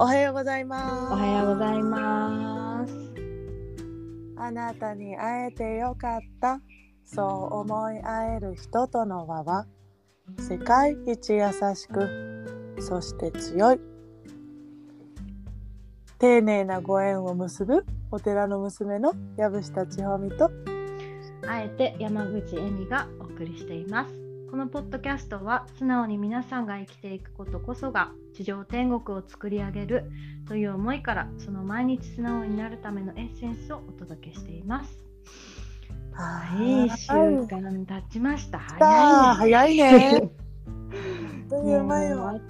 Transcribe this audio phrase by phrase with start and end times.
[0.00, 1.12] おはようございます。
[1.12, 2.94] おはようございます。
[4.36, 6.60] あなたに会えてよかった。
[7.04, 9.66] そう思い合える人との輪は
[10.38, 13.80] 世界一優しく、そして強い。
[16.20, 20.48] 丁寧なご縁を結ぶお寺の娘の藪下千穂美と
[21.48, 24.27] あえて山口恵美がお送りしています。
[24.50, 30.10] このポッドキャストは素直に皆さんが生きていくことこそが地上天国を作り上げる
[30.46, 35.04] という思いからその毎日素直になるためのエッセンスをお届けしています。
[36.12, 38.58] はい、1週間経ちました。
[38.58, 38.88] 早い
[39.28, 39.34] ね。
[39.36, 40.22] 早いね。
[40.22, 42.28] あっという間もうあよ。
[42.28, 42.40] あっ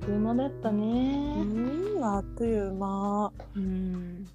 [0.00, 1.44] という間だったうね。
[1.44, 3.32] ん、あっという間。
[3.54, 4.26] うん。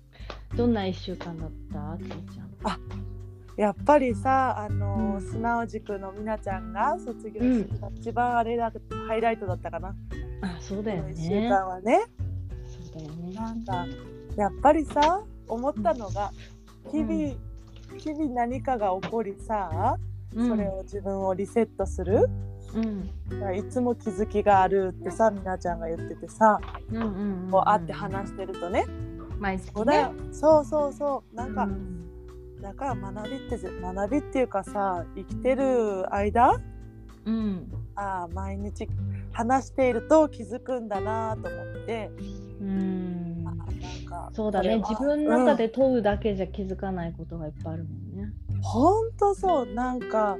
[0.55, 1.97] どんな1週間だった？
[1.97, 3.18] つーちゃん。
[3.59, 8.71] やっぱりさあの、うん素直塾のみなちゃんが卒業した、一番あれだ
[9.05, 9.93] ハイライトだったかな、
[10.41, 11.49] あ、そうだよこの1週ね。
[11.49, 11.99] 間はね。
[12.93, 13.33] そうだよね。
[13.33, 13.85] なんか
[14.37, 16.31] やっぱりさ思ったのが
[16.89, 17.99] 日々、うん。
[17.99, 19.97] 日々何かが起こりさ、
[20.33, 20.47] うん。
[20.47, 22.29] それを自分をリセットする。
[22.75, 23.57] うん。
[23.57, 28.85] いつも気づきがあるってさみなちゃんが言っててさうんうんこう会って話してるとね、
[29.37, 30.13] 毎月そうだよ。
[30.13, 30.19] ね。
[30.31, 31.35] そうそうそう。
[31.35, 32.05] なんか、うん
[32.61, 36.59] だから学びってぜ学びっていうかさ生きてる間？
[37.25, 37.71] うん。
[37.95, 38.87] ああ毎日
[39.31, 42.11] 話していると気づくんだなと思って、
[42.61, 43.51] うんあ。
[43.51, 43.67] なん
[44.05, 44.77] かそうだね。
[44.77, 48.33] 自分の中で問うだけじゃ気づかないことがいっぱいあるもんね。
[48.53, 50.37] うんほんとそうなんか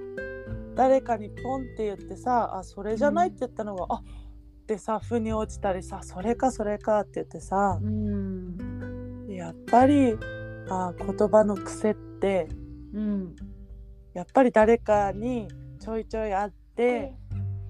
[0.76, 4.02] 誰かにポンって言ってさあそれじゃないって言ったのが、あ
[4.67, 9.26] でさ腑に落ちたりさそれかそれかって言ってさうん。
[9.30, 10.17] やっぱり
[10.70, 13.36] あ言葉の癖ってうん。
[14.14, 15.48] やっぱり誰かに
[15.80, 17.14] ちょいちょいあって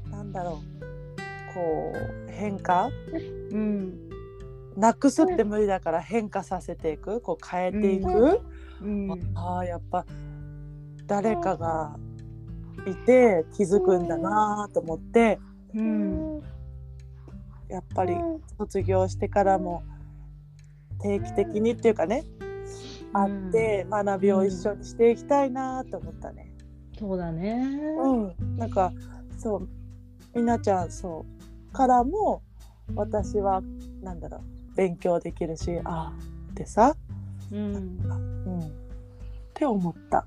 [0.10, 1.94] なんだろうこ
[2.28, 2.90] う変化？
[3.52, 4.10] うん。
[4.76, 7.22] なくすって無理だから変化させていく？
[7.22, 8.42] こう変えていく、
[8.82, 9.12] うん。
[9.36, 10.06] ああやっぱ
[11.06, 11.98] 誰かが
[12.88, 15.40] いて気づくんだなと思って
[15.76, 16.42] うん。
[17.68, 18.16] やっぱり
[18.58, 19.84] 卒業してからも
[21.02, 22.24] 定期的にっていうかね
[23.14, 26.52] 会って学びを一緒にしていきたいなと思ったね。
[26.98, 27.62] そうだね。
[27.98, 28.92] うん、なんか
[29.38, 29.70] そう
[30.36, 31.26] みなちゃんそ
[31.70, 32.42] うからも
[32.96, 33.62] 私は
[34.02, 36.14] なんだろう勉強できるしああ
[36.52, 36.96] ってさ、
[37.52, 37.76] うん。
[37.76, 38.64] うん、っ
[39.54, 40.26] て思った。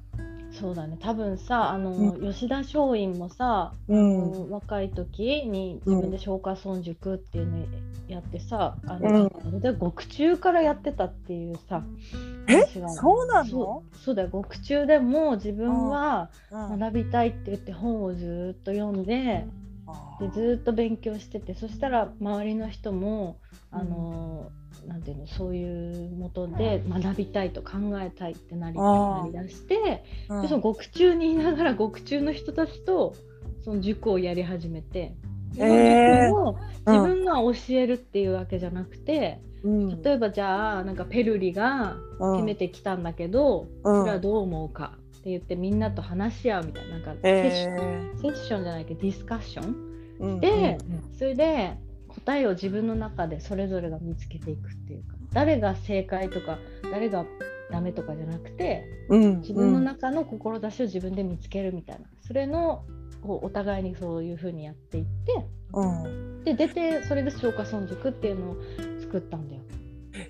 [0.50, 0.98] そうだね。
[1.00, 7.66] 多分さ、あの、う吉田松陰もさ、うん若い時に自分で松下村塾っていうの
[8.12, 9.00] やってさ、あうん。
[9.00, 11.82] の、あれで獄中からやってたっていうさ、
[12.48, 12.62] え？
[12.66, 13.50] そうなの？
[13.50, 14.28] そうそうだよ。
[14.30, 16.78] 獄中でも自分はうん。
[16.78, 19.46] 学びたいって言って本をずーっと読んで
[20.20, 23.38] でずーっと勉強しててそしたら周りの人も
[23.70, 24.50] あの、
[24.86, 27.70] なんていうのそういうもとで学びたいと考
[28.00, 30.42] えたいってなりなりだしてうん。
[30.42, 33.14] でその獄中にいながら獄中の人たちと
[33.64, 35.14] その塾をやり始めて。
[35.54, 36.28] そのえー。
[36.28, 40.02] 塾を自分が教えるっていうわけじゃなくて、うん。
[40.02, 42.36] 例えばじゃあなんかペルリがうん。
[42.36, 44.00] 決めてきたんだけど、うん。
[44.00, 49.92] それはどう思うかって言ってみんなと話し合うみたいななんかセッション、えセッションじゃないけどディスカッション。
[50.20, 50.78] ーで
[51.16, 51.76] それで
[52.08, 56.58] 答えを自分の中でそれぞれが見つけていくっていうか誰が正解とか
[56.90, 57.24] 誰が
[57.70, 59.40] ダメとかじゃなくてうん。
[59.40, 62.84] 自分の中の志を自分で見つけるみたいなそれの
[63.22, 68.56] こうお互いにそういうふうにやっていってうんで出てそれで消化村塾っていうのを
[69.00, 69.62] 作ったんだよ。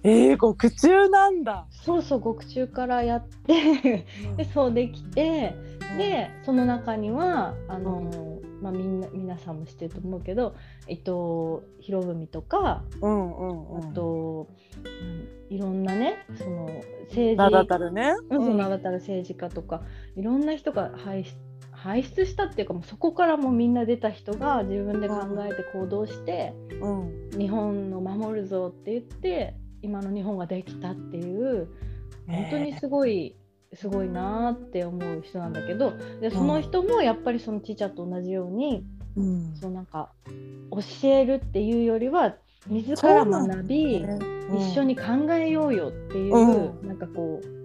[0.04, 1.66] えー、獄中なんだ。
[1.70, 5.54] そうそう獄中からやってでそうできて
[5.96, 10.54] でその中にはあの、まあ、みんな皆さんも知ってると思うけど
[10.86, 14.48] 伊藤博文とかうんうんうん、あと、
[14.84, 16.66] うんいろんなねその
[17.10, 18.14] 政名だ治たるね。
[18.30, 19.82] うんそう名だたる政治家とか
[20.16, 21.36] いろんな人が輩出
[21.82, 27.30] 輩出したっていうかもうそこからもうみんな出た人が自分で考えて行動してうん。
[27.36, 31.68] 日本を守るぞって言って今の日本ができたっていう
[32.28, 33.34] 本当にすごい、
[33.74, 38.84] すごいなーって思う人なんだけどでその人もやっぱりそのちーちゃんと同じように、
[39.16, 39.56] うん。
[39.56, 40.10] そのなんか
[40.70, 42.36] 教えるっていうよりは
[42.68, 44.04] 自ら学び、
[44.56, 45.02] 一緒に考
[45.32, 47.61] えようよっていう、うなんかこう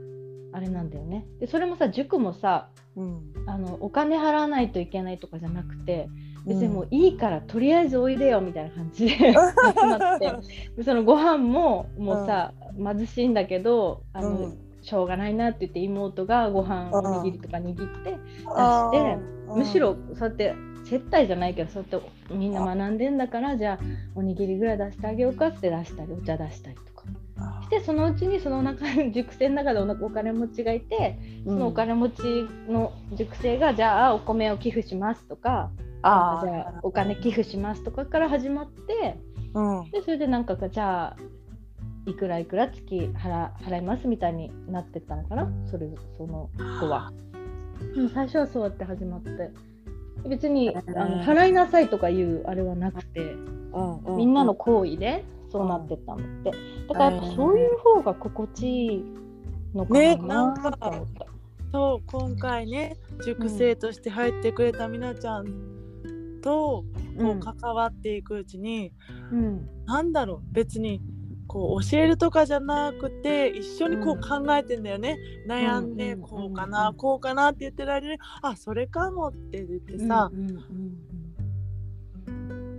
[0.54, 1.26] あれなんだよね。
[1.40, 3.34] でそれもさ塾もさうん。
[3.46, 6.10] あのお金払わないといけないとかじゃなくて
[6.46, 10.32] 別にもういいからとりあえずおいでよみたいな感じで 集まって。
[10.78, 14.58] でそのご飯ももうさ、貧しいんだけどあの、うん。
[14.88, 18.18] しょうがないなって言って妹がご飯おにぎりとか握って
[18.56, 20.56] あ出ーむしろそうやって
[20.86, 23.80] 接待じゃないけどそうやってみんな学んでんだからじゃあ
[24.16, 26.97] おにぎりぐらい出してあげようかって出したりお茶出したりとか。
[26.97, 26.97] あ
[27.64, 32.22] してそのうちにその中熟成の中でおお金持ちがいてそのお金持ち
[32.70, 35.70] の熟成がじゃあお米を寄付しますとか
[36.02, 39.20] あじゃあお金寄付しますとかから始まって
[39.54, 39.92] うん。
[39.92, 41.18] でそれでなんかがじゃあ
[42.06, 45.52] いくらいくら月払払いますみたいになってったのかな？
[45.70, 46.50] それその
[46.80, 47.12] 子は。
[47.96, 49.52] うん最初はそうやって始まって。
[50.28, 56.52] 別にあの払いなさいとかいうあれはなくてうんうみんなの行為でそうなってったのって。
[56.90, 59.04] だからやっぱそういう方が心地いい
[59.74, 61.26] のかねななんかって思った。
[61.72, 62.96] そう今回ね
[63.26, 65.46] 塾生として入ってくれたみなちゃん
[66.42, 66.86] と
[67.20, 68.94] こう関わっていくうちに、
[69.32, 69.70] うん。
[69.86, 71.02] なんだろう別に
[71.48, 75.18] こう教えるとかじゃなくて一緒にこう考えてんだよね、
[75.48, 76.96] 悩んでうんこうかな、うん。
[76.96, 80.30] こうかなって言ってる間にあそれかもって言ってさ、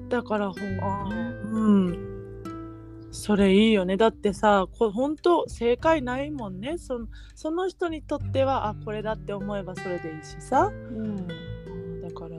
[0.08, 1.08] だからほんあ
[1.50, 2.17] うん
[3.10, 3.96] それいいよね。
[3.96, 6.78] だってさこ本当正解ないもんね。
[6.78, 6.98] そ
[7.34, 11.16] その人にとってはあこれだって思えばそれでいいしさ、うん、
[12.02, 12.36] だから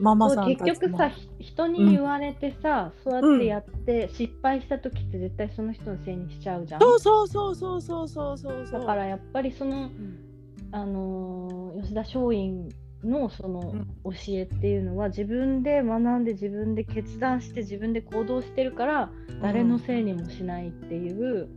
[0.00, 6.80] ママさん結局さ人に言われてさ、うん、そうやってやって、うん、失敗した時って絶対その人のせいにしちゃうじゃん。
[6.80, 8.80] そうそうそうそうそうそうそう。
[8.80, 9.90] だからやっぱりその、
[10.72, 12.68] あのー、吉田松陰
[13.04, 13.86] のそのうん。
[14.12, 19.10] 教えっていうのは自分で学んで自分で決断して自分で行動してるから
[19.42, 21.48] 誰のせいにもしないっていう、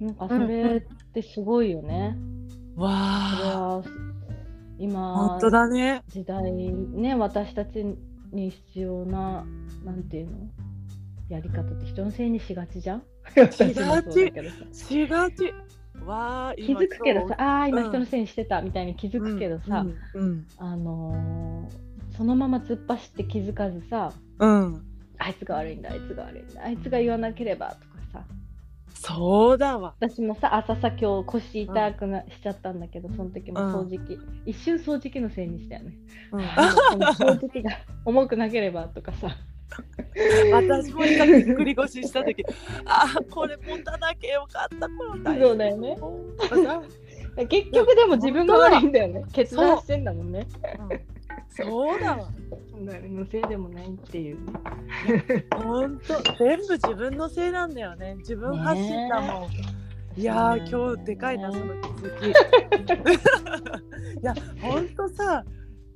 [0.00, 2.16] なんかそれってすごいよね。
[2.74, 3.84] それわあは
[4.78, 6.02] 今本当だね。
[6.08, 7.84] 時代ね私たち
[8.32, 9.44] に必要な
[9.84, 10.36] なんていうの？
[11.28, 13.02] やり方って人のせいにしがちじゃん？
[13.36, 14.56] 私もそうだけどさ。
[14.72, 15.52] しがち
[16.06, 19.84] わあ気づくけどさああー今うん人のせいにしてたみたいに気づくけどさ、
[20.14, 20.22] うん。
[20.22, 20.46] うん。
[20.58, 24.82] あのーそのまま突っ走って気づかずさうん。
[25.18, 28.24] あいつが悪いんだあいつが悪いんだあいつが言わなければとかさ。
[28.94, 29.94] そうだわ。
[30.00, 35.92] 私もさ朝さ今日腰痛くな、しちゃったんだけどその時も掃除機、一瞬掃除機のせいにしたよね。
[36.32, 37.70] 掃除機が
[38.04, 39.36] 重くなければとかさ
[40.52, 42.44] 私もさぎっくり腰した時
[42.84, 45.96] あこれ持たなきゃよかったこのそうだよね。
[47.48, 49.24] 結局でも自分が悪いんだよね。
[49.32, 50.46] 決断してんだもんね。
[50.90, 50.94] う。
[50.94, 51.00] ん
[51.50, 52.28] そうだわ。
[52.84, 54.38] 誰のせいでもないっていう。
[55.54, 58.14] 本当全部自分のせいなんだよね。
[58.18, 59.50] 自分発信だもん、
[60.16, 62.30] いやー今日でかいなその気づき。
[64.20, 65.44] いやほんとさ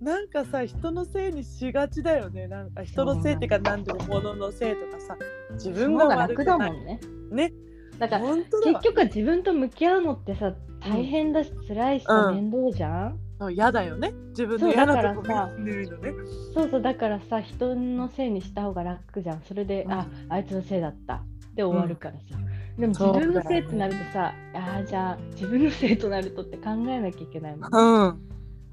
[0.02, 2.48] なんかさ人のせいにしがちだよね。
[2.48, 5.16] なんか人のせいっていうか何でも物のせいとかさ
[5.52, 6.58] 自分が悪くない。
[6.58, 7.00] だもんね。
[7.30, 7.52] ね。
[8.00, 8.72] だから本当だ。
[8.72, 12.50] わ結局は自分と向き合うのってさ大変だし辛いしさ、うん。
[12.50, 13.14] 面倒じゃ
[13.44, 13.52] ん？
[13.52, 14.12] 嫌だよね。
[14.30, 16.12] 自分の嫌なとこさ見るのね。
[16.52, 19.42] そうそうだからさ人のせいにした方が楽じゃん。
[19.42, 19.92] それで、うん。
[19.92, 21.22] ああいつのせいだった。
[21.54, 22.38] で終わるからさ、
[22.76, 27.70] でも自分のせいってなるとさ、ああじゃあ自分のせいとなるとって考えなきゃいけないもん。
[27.70, 28.31] ねうん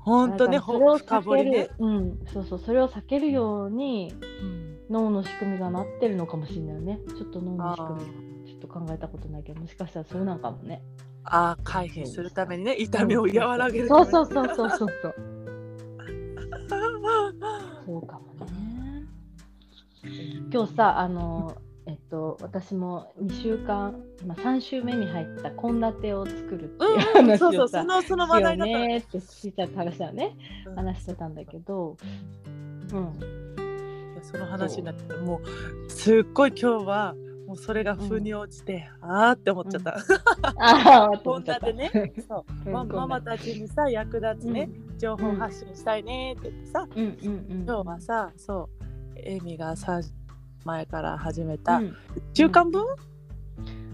[0.10, 1.70] 本当ねほ深掘りね。
[1.78, 4.12] うん、そうそうそれを避けるように
[4.42, 4.70] うん。
[4.90, 7.00] 脳の仕組みがなってるのかもしれないよね。
[7.16, 8.00] ちょっと脳のあ仕組
[8.44, 10.82] みちょっと考えたことないけどもしかしたらそうなんかもね。
[11.24, 14.90] あー回避するためにね痛みを和らげるそうそうそうそうそうそう。
[17.86, 19.06] そうかもね。
[20.52, 21.56] 今日さあの
[21.90, 29.20] えっと私も2週間今3週目に入った献立を作るっていううん、話そうそうをさそのその話題だったねって
[29.76, 30.76] 話ねうん。
[30.76, 31.98] 話してたんだけど
[32.94, 33.20] うん。
[34.22, 35.42] その話になっても
[35.88, 37.16] うすっごい今日は
[37.48, 39.98] もうそれが風に落ちて、あーって思っちゃった。
[40.60, 42.68] ああとこんね、そう。
[42.68, 44.70] うんまママたちにさ役立つね、
[45.00, 47.04] 情報うん発信したいねって言ってさ、うん。
[47.04, 47.28] うん。
[47.28, 47.64] うん。
[47.66, 50.00] 今日はさそうエミがさ
[50.66, 51.86] 前から始めたうん。
[51.88, 51.94] 1
[52.34, 52.84] 週間分、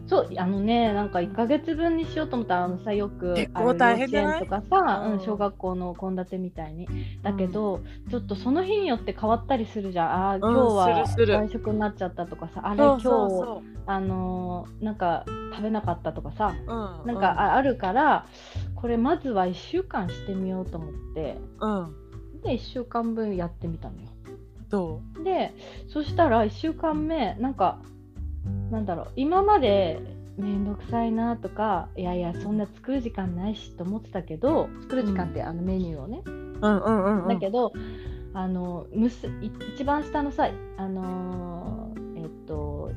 [0.07, 6.87] そうあのねなんか1か月分にしようと思ったらあのさよく結構大変とかさ、うんうん、小学校の献立みたいに。
[7.23, 7.81] だけど、
[8.11, 10.31] ちょっとその日によって変わったりするじゃん。
[10.33, 12.61] あー今日は外食になっちゃったとかさ。
[12.63, 16.53] あれそう今日そあのーなんか食べなかったとかさ。
[16.67, 18.27] うん、なんかああるから
[18.75, 21.37] これまずは1週間してみようと思って。
[21.59, 24.09] うん、うん、で1週間分やってみたのよ。
[24.75, 25.53] どで
[25.87, 27.81] そしたら1週間目なんか
[28.71, 30.01] なんだろう今まで
[30.37, 37.27] 面倒くさいなとかいやいやそんな作る時間ないしと思ってたけど作る時間ってあのメニューをね、ううんうんうんうん。
[37.29, 37.71] だけど
[38.33, 42.91] あのむすい一番下のさあのーえっと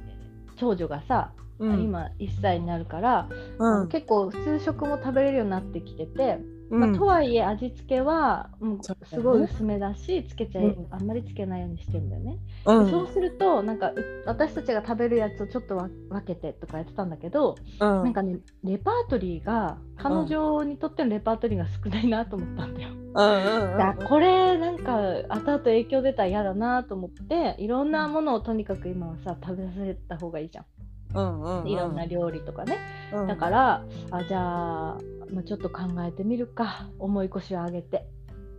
[0.57, 1.83] 長女がさうん。
[1.83, 3.89] 今1歳になるから、うん。
[3.89, 12.39] 結構普通食も食べれるようになってきてて、うんまあ、とはいえ味付けはもうすごい薄めだしつけちゃい、うんあんまりつけないようにしてんだよね。
[12.67, 13.95] うんそうするとなんかう
[14.27, 22.91] 私たちが食べるやつをちょっとわ分けてとかやってたんだけど、うんなんかねレパートリーが彼女にとってのレパートリーが少ないなと思ったんだよ。
[22.91, 24.99] うんこれなんか
[25.29, 30.65] 後々影響出たら嫌だなと思っていろんなものをとにかく今はさ食べさせた方がいいじゃん。
[31.15, 31.69] うんうんうん。
[31.69, 32.79] いろんな料理とかね。
[33.13, 33.27] うん。
[33.27, 34.99] だからあじゃあ、
[35.33, 36.89] まあ、ちょっと考えてみるか。
[36.99, 38.07] 重い腰を上げて。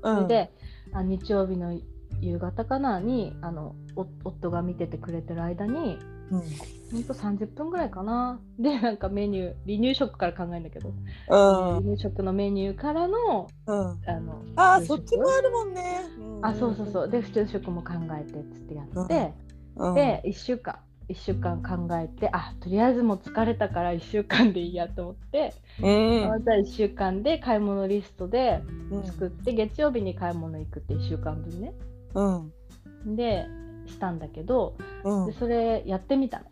[0.04, 0.54] それで、
[0.94, 1.80] あ日曜日の
[2.22, 6.00] 夕方かなにあのお夫が見ててくれてる間に
[6.32, 6.44] うん。
[6.92, 8.40] ほんと30分ぐらいかな。
[8.58, 10.96] でなんかメニュー離乳食から考えるんだけど、うん。
[11.28, 14.00] 離乳食のメニューからのうん。
[14.08, 16.02] あのあそっちもあるもんね。
[16.42, 17.10] あそうそうそう。
[17.10, 19.34] で普通食も考えてっつってやって、
[19.76, 19.94] うん。
[19.96, 20.80] で1週間
[21.10, 26.30] 1週間考えてあとりあえずもう疲れたから1週間でいいやと思って、うん。
[26.30, 28.62] また1週間で買い物リストで
[28.92, 29.04] うん。
[29.04, 31.74] 作って、月曜日に買い物行くって1週間分ね。
[32.14, 33.16] うん。
[33.16, 33.48] で
[33.88, 35.26] したんだけどうん。
[35.26, 36.46] でそれやってみたの。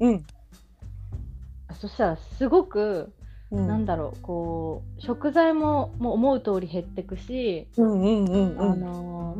[0.00, 0.24] うん。
[1.80, 3.12] そしたらすごく、
[3.52, 3.66] うん。
[3.68, 7.68] なんだろうこう食材ももう思う通り減ってくし、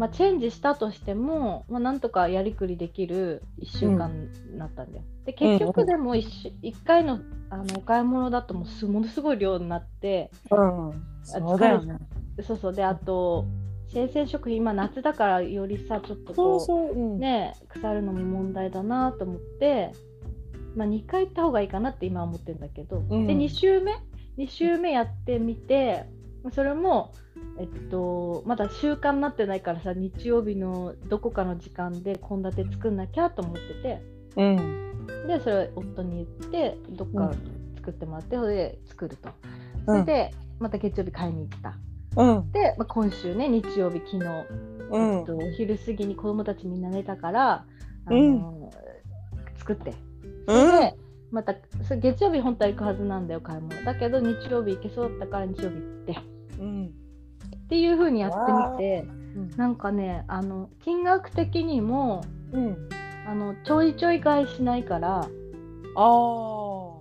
[0.09, 5.05] チェンジしたとしても、まあ、なんとかやりくりできる1週間になったんだよ。
[5.25, 11.03] で結局でも 1, 週1回のあのお買い物だともうすものすごい量になってうん。
[11.25, 11.97] そうだよね。
[12.43, 12.75] そうそう。
[12.75, 13.47] であと
[13.89, 17.17] 生鮮食品今夏だからよりさちょっとこそううん。
[17.17, 19.93] うね腐るのも問題だなと思って、
[20.75, 23.27] まあ、2回行った方がいいかなって今は思ってるんだけど、うん。
[23.27, 23.93] で2週目
[24.39, 26.07] ？2週目やってみて
[26.53, 27.13] それも、
[27.59, 34.03] えっと、まだ習慣になってないからさ日曜日のどこかの時間で献立作んなきゃと思ってて。
[34.37, 35.27] うん。
[35.27, 39.29] でそれを夫に言ってどっかうん作ってもらってそれで作ると。
[39.87, 39.99] そうん。
[40.01, 41.77] れでまた月曜日買いに行った。
[42.17, 42.53] うん。
[42.53, 44.27] で、まあ、今週ね日曜日昨日
[44.91, 45.19] うん。
[45.19, 47.65] えっと、お昼過ぎに子供たちみんな寝たから、
[48.07, 48.71] あの
[49.59, 49.95] 作って、
[50.47, 50.97] で
[51.31, 51.55] また
[51.97, 53.83] 月曜日本当は行くはずなんだよ買い物。
[53.85, 56.17] だけど日曜日行けそうだったから日曜日行って。
[56.61, 59.07] うんっていう風にやってみて
[59.37, 59.51] うん。
[59.57, 62.23] なんかねあの金額的にも
[62.53, 62.89] うん。
[63.27, 66.99] あのちょいちょい買いしないからあ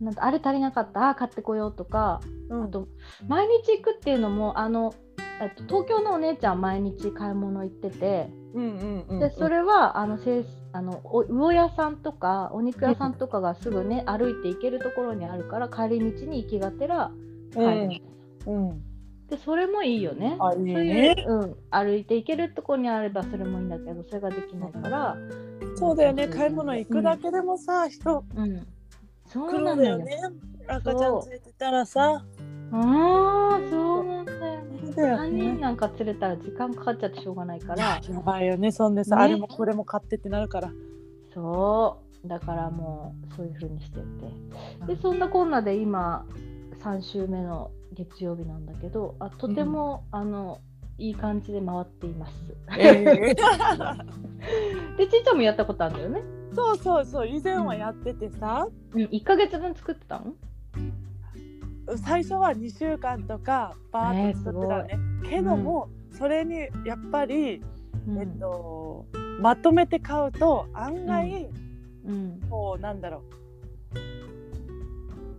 [0.00, 1.10] なんかあれ足りなかった？
[1.10, 2.64] あ買ってこようとかあうん。
[2.64, 2.88] あと
[3.28, 4.94] 毎日行くっていうのもあの
[5.40, 8.30] えっと東京のお姉ちゃん毎日買い物行ってて。
[8.54, 10.18] うんうんうんでそれはあの
[10.72, 17.10] あのお魚屋さんとかお肉屋さんとかがすぐね歩いて行けるところにあるから帰り道に行きがてら
[17.52, 18.02] 帰る、
[18.46, 18.82] うん。
[19.28, 20.36] でそれもいいよね。
[20.40, 20.74] あいいね。
[20.74, 25.16] そういう、うん、歩いて行けるところにあればそれもいいんだけどそれができないから、
[25.76, 26.28] そうだよね。
[26.28, 28.66] 買い物行くだけでもさ人うん、うん、
[29.26, 30.18] そう来なんだよね。
[30.66, 32.24] 赤ちゃん連れてたらさ。
[32.74, 34.51] ああそうなんだよ
[34.94, 35.38] だよ3ね。
[35.52, 38.00] 人なんか連れたら時間かかっちゃってしょうがないから。
[38.02, 39.22] やばいよねそんでさね。
[39.22, 40.72] あれもこれも買ってってなるから。
[41.34, 42.28] そう。
[42.28, 44.06] だからもうそういう風にしてて。
[44.86, 46.24] でそんなこんなで今
[46.80, 50.60] 3週目の月曜日なんだけどあとても、あの
[50.98, 52.32] いい感じで回っています。
[52.76, 53.34] で
[55.08, 56.22] ちいちゃんもやったことあるんだよね。
[56.54, 57.28] そうそうそう。
[57.28, 58.68] 以前はやっててさ。
[58.92, 60.34] うん、1ヶ月分作ってたの
[61.96, 67.62] 最初は2週間とかバーッと作ってたのね、けども、それにやっぱり、
[68.08, 68.18] うん。
[68.18, 69.06] えっと
[69.40, 71.48] まとめて買うと案外、
[72.06, 73.22] うん、こうなんだろ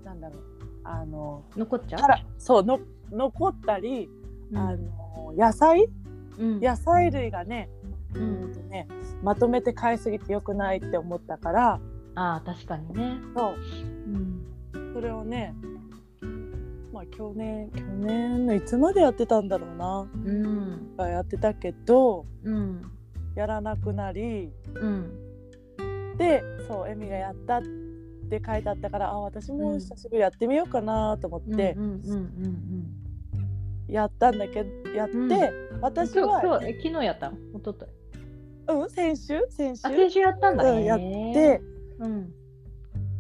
[0.04, 0.06] う。
[0.06, 0.40] なんだろう。
[0.84, 2.02] あの残っちゃう？
[2.38, 2.80] そうの
[3.12, 4.10] 残ったり、
[4.52, 4.58] うん。
[4.58, 5.88] あの野菜？
[6.38, 6.60] うん。
[6.60, 7.70] 野菜類がね,、
[8.16, 8.88] ううんね
[9.22, 11.80] まとめて買いすぎてよくないって思ったから
[12.16, 13.18] ああ確かにね。
[13.36, 13.56] そう。
[14.76, 14.94] うん。
[14.94, 15.56] それをね
[16.94, 20.08] まあ去年去年のいつまでやってたんだろうな。
[20.14, 20.96] うん。
[21.00, 22.84] やってたけどうん。
[23.36, 26.16] やらなくなりうん。
[26.18, 27.62] でそうエミがやったっ
[28.30, 31.76] て書いてあったからあ私も久しぶりやってみようかなと思って
[33.88, 35.26] やったんだけどやって、う
[35.78, 35.82] ん。
[35.82, 37.38] 私今日今は日え昨日やったの？
[37.56, 37.86] 一昨
[38.68, 38.72] 日。
[38.72, 39.40] うん先週？
[39.50, 39.88] 先週？
[39.88, 41.60] あ先週やったんだ、うん、やって。
[42.00, 42.32] うん。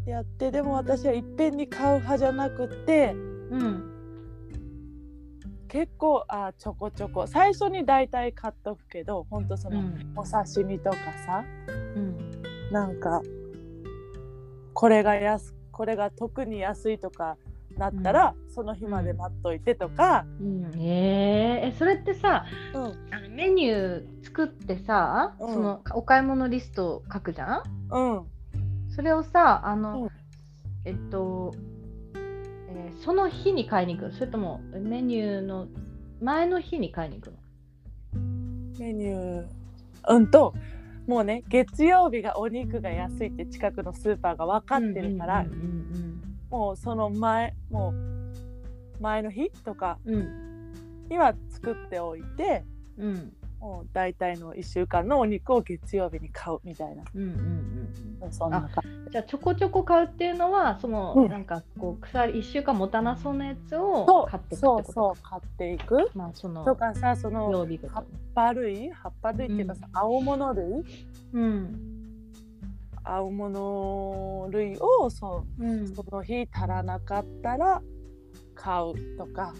[0.05, 3.15] やってでも私はいっぺんに買う派じゃなくて
[3.51, 3.89] うん。
[5.67, 7.25] 結構あちょこちょこ。
[7.25, 10.13] 最初に大体買っとくけどほんとその、うん。
[10.15, 11.43] お刺身とかさ
[11.95, 12.17] うん。
[12.71, 13.21] なんか
[14.73, 17.37] これが安これが特に安いとか
[17.77, 20.71] なったら、その日まで待っといてとか、うん。
[20.79, 22.45] えー、えそれってさ
[22.75, 22.83] うん。
[23.11, 25.53] あのメニュー作ってさ、うん。
[25.55, 27.63] そのお買い物リストを書くじゃん？
[27.89, 28.25] うん。
[28.95, 30.09] それをさあの、うん。
[30.85, 31.55] えっと、
[32.75, 35.67] えーその日に買いに行くそれともメニューの
[36.21, 37.37] 前の日に買いに行くの？
[38.79, 39.45] メニュー。
[40.09, 40.53] うんと
[41.07, 45.45] もうね月曜日がお肉が安いって近くのスーパーが分かってるから、
[46.49, 49.97] もうその前もう前の日とか
[51.09, 52.63] には作っておいて
[52.97, 57.03] うんうんもう大体の1週間のお肉を月曜日に買うみたいな。
[57.15, 57.31] うんうんう
[58.27, 59.11] んそんな感じ。
[59.17, 61.29] ゃあちょこちょこ買うっていうのはその、うん。
[61.29, 66.11] なんかこう腐り1週間持たなそうなやつじをそ買っていくそうそう買っていく。
[66.13, 68.05] まあそのとかさその葉っ
[68.35, 68.91] ぱ類？
[68.91, 70.83] 葉っぱ類っていうかさ、青物類？
[71.33, 71.79] うん。
[73.05, 75.95] 青物類をそううん。
[75.95, 77.81] その日足らなかったら
[78.55, 79.53] 買うとか、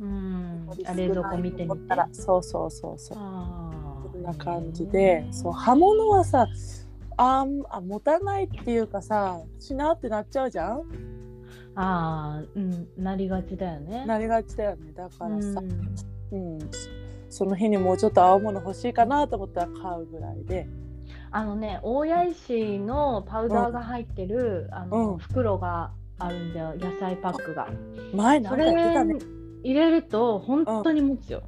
[0.00, 0.66] うん。
[0.96, 4.18] 冷蔵庫見てみたらそうそうそうそう。
[4.18, 6.46] んな感じでそう葉物はさ
[7.16, 10.82] あんあ持たないっていうかさしなってなっちゃうじゃん？
[11.74, 14.04] あーうんなりがちだよね。
[14.06, 14.92] なりがちだよね。
[14.92, 15.62] だからさ、
[16.32, 16.58] うん。
[16.58, 16.70] うん。
[17.28, 20.66] その日にもうちょっと青物欲しいかなと思ったら買うぐらいで。
[21.32, 25.18] あのね大谷石のパウダーが入ってる、あのうん。
[25.18, 26.74] 袋があるんだよ。
[26.76, 27.68] 野菜パックが。
[28.10, 29.18] そ前なんか言ってたれね
[29.62, 31.42] 入れると本当に持つよ、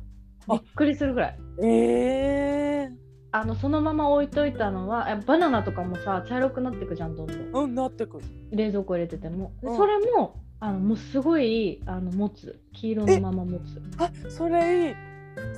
[0.49, 0.59] うん。
[0.59, 1.39] びっくりするぐらい。
[1.63, 2.97] えー、
[3.33, 7.65] あのそのまま置いといたのはえバナナとかもさ茶色くなってくじゃんどんどん。
[7.65, 8.25] うんなってくる。
[8.51, 9.77] 冷蔵庫入れてても、でうん。
[9.77, 12.61] それもあのもうすごいあの持つ。
[12.73, 13.83] 黄色のまま持つ。
[13.99, 14.95] あそれいい。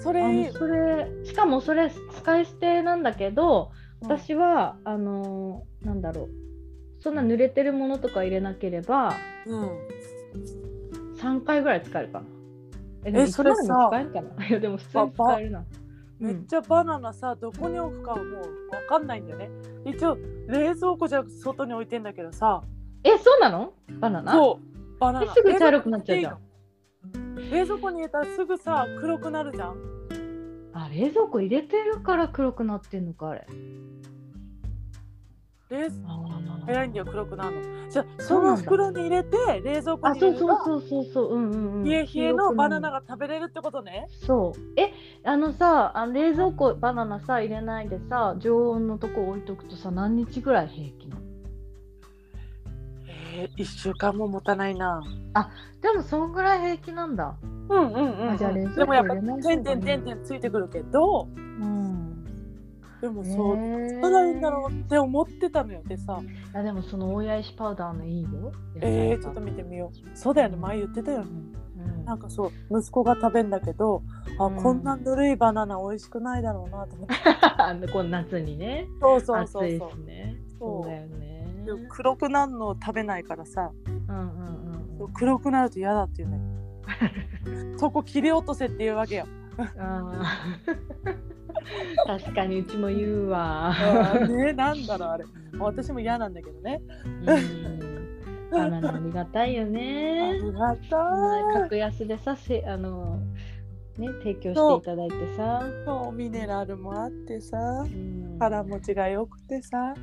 [0.02, 0.44] そあれいい。
[0.46, 4.08] のそれしかもそれ使い捨てなんだけどうん。
[4.10, 6.28] 私は、あのーなんだろう。
[7.00, 9.14] そんな濡れてるものとか入れなければ
[9.46, 9.70] うん。
[11.18, 12.26] 3回ぐらい使えるかな
[13.04, 14.46] えでもえそれさ使えるかな？
[14.46, 15.64] いやでも普通に使えるな。
[16.20, 19.50] めっちゃバナナさどこに置くかもう分かんないんだよね。
[19.84, 20.16] 一応
[20.48, 22.62] 冷蔵庫じゃ外に置いてんだけどさ。
[23.02, 23.72] えそうなの？
[24.00, 24.32] バナナ？
[24.32, 24.98] そう。
[24.98, 25.26] バナナ。
[25.26, 26.38] えすぐ茶色くなっちゃうじゃん。
[27.50, 29.76] 冷蔵庫に入れたらすぐさ黒くなるじゃん。
[30.72, 33.46] あ冷蔵庫入れてるから黒くなってんのかあれ
[35.70, 36.34] 冷あ
[36.66, 37.90] 早いんだよ黒くなるの。
[37.90, 41.84] じゃあそそうの袋に入れて冷蔵庫あそうそうに入れればそうそうそううんうんうん。
[41.84, 44.08] 冷え冷えのバナナがが食べれるってことね。
[44.26, 44.80] そう。
[44.80, 44.92] え
[45.24, 51.22] あのさあの冷蔵庫バナナさ入れないでさ常温のとこ置いとくとさ何日ぐらい平気なの？
[53.36, 55.02] えー、1週間も持たないな。
[55.82, 57.36] でもそんぐらい平気なんだ。
[57.68, 61.83] うんうんうん、あじゃあ冷蔵庫でもやっぱ入れない方が点々点々ついてくるけどうん
[63.04, 66.22] でもそうへーどうしたらいいんだろうって思ってたのよでさ。
[66.54, 68.50] あでもその大谷石パウダーのいいよ。
[68.80, 70.18] えー、ちょっと見てみよう。
[70.18, 71.26] そうだよね前言ってたよね。
[71.76, 72.04] うん。
[72.06, 74.02] なんかそう息子が食べんだけど
[74.38, 74.56] あ、うん。
[74.56, 77.88] こんなぬるいバナナ美味しくないだろうなと思って。
[77.92, 78.86] この夏にね。
[79.02, 80.36] そうそうそう暑いそですね。
[80.48, 80.84] そうそう。
[80.86, 81.46] だよね
[81.90, 83.70] 黒くなるのを食べないからさ。
[83.86, 84.30] うんうん
[84.98, 85.12] うんうん。
[85.12, 86.40] 黒くなると嫌だっていうね
[87.76, 89.26] そこ切り落とせっていうわけよ。
[89.76, 91.34] あー
[92.06, 93.72] 確かにうちも言うわ。
[94.28, 95.24] ねなんだろうあれ
[95.58, 98.04] 私も嫌なんだけどねうん
[98.50, 100.40] バナナありがたいよあね。
[100.42, 103.16] りがたい格安でさせあの
[103.98, 105.62] ね提供していただいてさ。
[105.84, 109.94] そうミネラルもあってさうん腹持ちが良くてさ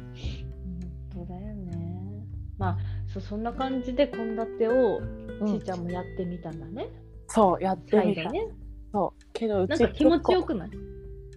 [1.13, 2.25] 本当だよね。
[2.57, 5.01] まあそそんな感じで献立をう
[5.43, 6.87] んちーちゃんもやってみたんだね。
[7.27, 8.47] そうやってみた、ね。
[8.93, 10.69] そうけどうちなんか気持ちよくくない？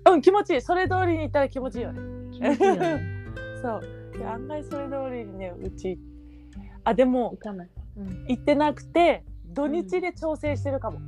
[0.07, 0.61] うん気持ちいい。
[0.61, 2.01] それ通りに行ったら気持ちいいよね。
[2.33, 3.03] 気持ちいいよね。
[3.63, 4.19] そう。
[4.19, 5.99] いや案外それ通りにねうち
[6.85, 7.71] あでも行かない。
[7.97, 8.27] うん。
[8.29, 10.99] 行ってなくて土日で調整してるかも、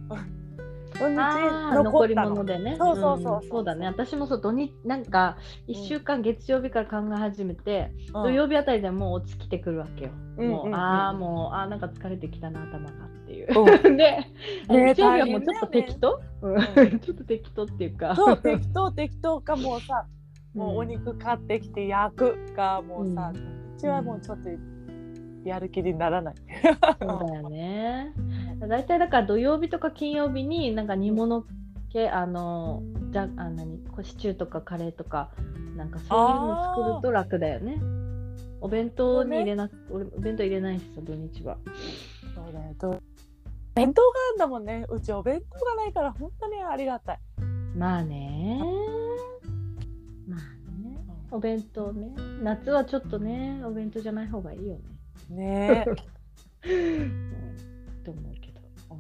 [0.98, 2.76] 土日残り物でね。
[2.78, 3.86] そうそうそうそうんそうだね。
[3.86, 10.10] 私もそう土日なんか一週間月曜日から考え始めて、うん土曜日あたりでもう落ちきてくるわけよ。
[10.38, 13.48] うんもう、うんうんああもうあーなんか疲れてきたな頭がっていう。
[13.84, 14.18] うん で、
[14.68, 16.60] 日曜日はもうちょっと適当、うんうん
[17.00, 18.14] ちょっと適当っていうか。
[18.16, 20.06] そう適当適当かもうさ
[20.54, 24.48] もうおうん肉買ってきて焼くかもうさ、ううちはもうちょっと
[25.44, 26.34] やる気にならない。
[27.00, 28.12] そうだよね。
[28.60, 31.44] だいたいだから土曜日とか金曜日になんか煮物
[31.92, 35.30] 系あのじゃあ何シチューとかカレーとか
[35.76, 37.80] なんかそういうの作ると楽だよね。
[38.60, 41.58] お弁当に入れなく、俺お弁当入れないしさ土日は。
[42.34, 43.00] そうだよと
[43.74, 47.18] 弁当があるんだもんねうちお弁当がないから本当にありがたい。
[47.76, 48.58] まあね。
[50.26, 50.40] まあ
[50.82, 50.98] ね。
[51.30, 52.10] お弁当ね。
[52.42, 54.78] 夏はちょっとねお弁当じゃない方がいいよ
[55.30, 55.36] ね。
[55.36, 55.86] ね
[56.64, 57.36] え うん
[58.02, 58.45] と思うけど。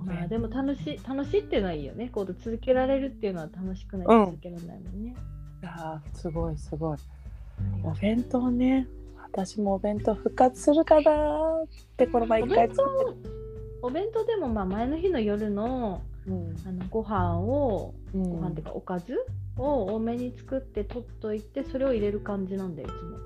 [0.04, 2.10] まあでも楽しい楽しいっていうのはいいよね。
[2.12, 5.16] こう続けられるっていうのは楽しくないと続けられないもんね。
[5.62, 6.98] いやーすごいすごい。
[7.82, 8.86] お弁当ね。
[9.32, 13.28] 私もお弁当復活するかなってこの前お一回弁作って
[13.80, 16.56] 当お弁当でもまあ前の日の夜のうん。
[16.66, 18.22] あのご飯をうん。
[18.22, 19.14] ご飯っていうかおかず
[19.56, 23.18] を多めに作って取っといてそれを入れる感じなんだよいつも。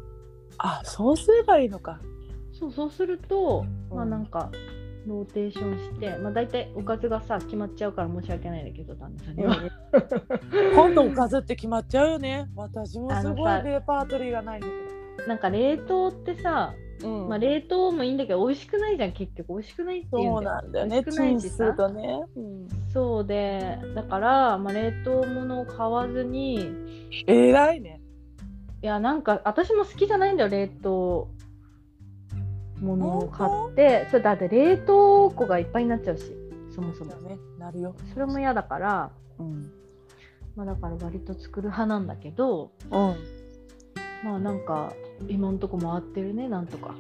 [0.59, 2.01] あそうすればいいのか。
[2.53, 3.97] そうそうすると、うん。
[3.97, 4.51] まあなんか
[5.07, 9.57] ローテーションして、まあ大体おかずがさ決まっちゃうから申し訳ないんだけど旦那さんには。
[10.75, 12.49] 今度おかずって決まっちゃうよね。
[12.55, 14.69] 私もすごいレパートリーがないんだ
[15.27, 17.29] なんか冷凍ってさ、けど、うん。
[17.29, 26.71] まあ、冷凍もいいんだけど美味しくないじゃん結局美味しくないっていそうなんだよねチンするとね、うん、そうでだから、まあ、冷凍物を買わずに。
[27.27, 28.01] えらいね。
[28.83, 31.29] いやなんか私も好きじゃないんだよ冷凍
[32.81, 36.35] 物を買ってそれだって冷凍庫がいっぱいになっちゃうし
[36.75, 37.15] そもそも。
[37.17, 37.39] ね。
[37.59, 39.73] なるよ、それも嫌だから、うん。
[40.57, 43.17] まあ、だから割と作る派なんだけどうん。
[44.25, 44.93] まあなんか
[45.29, 46.95] 今んとこ回ってるねなんとか、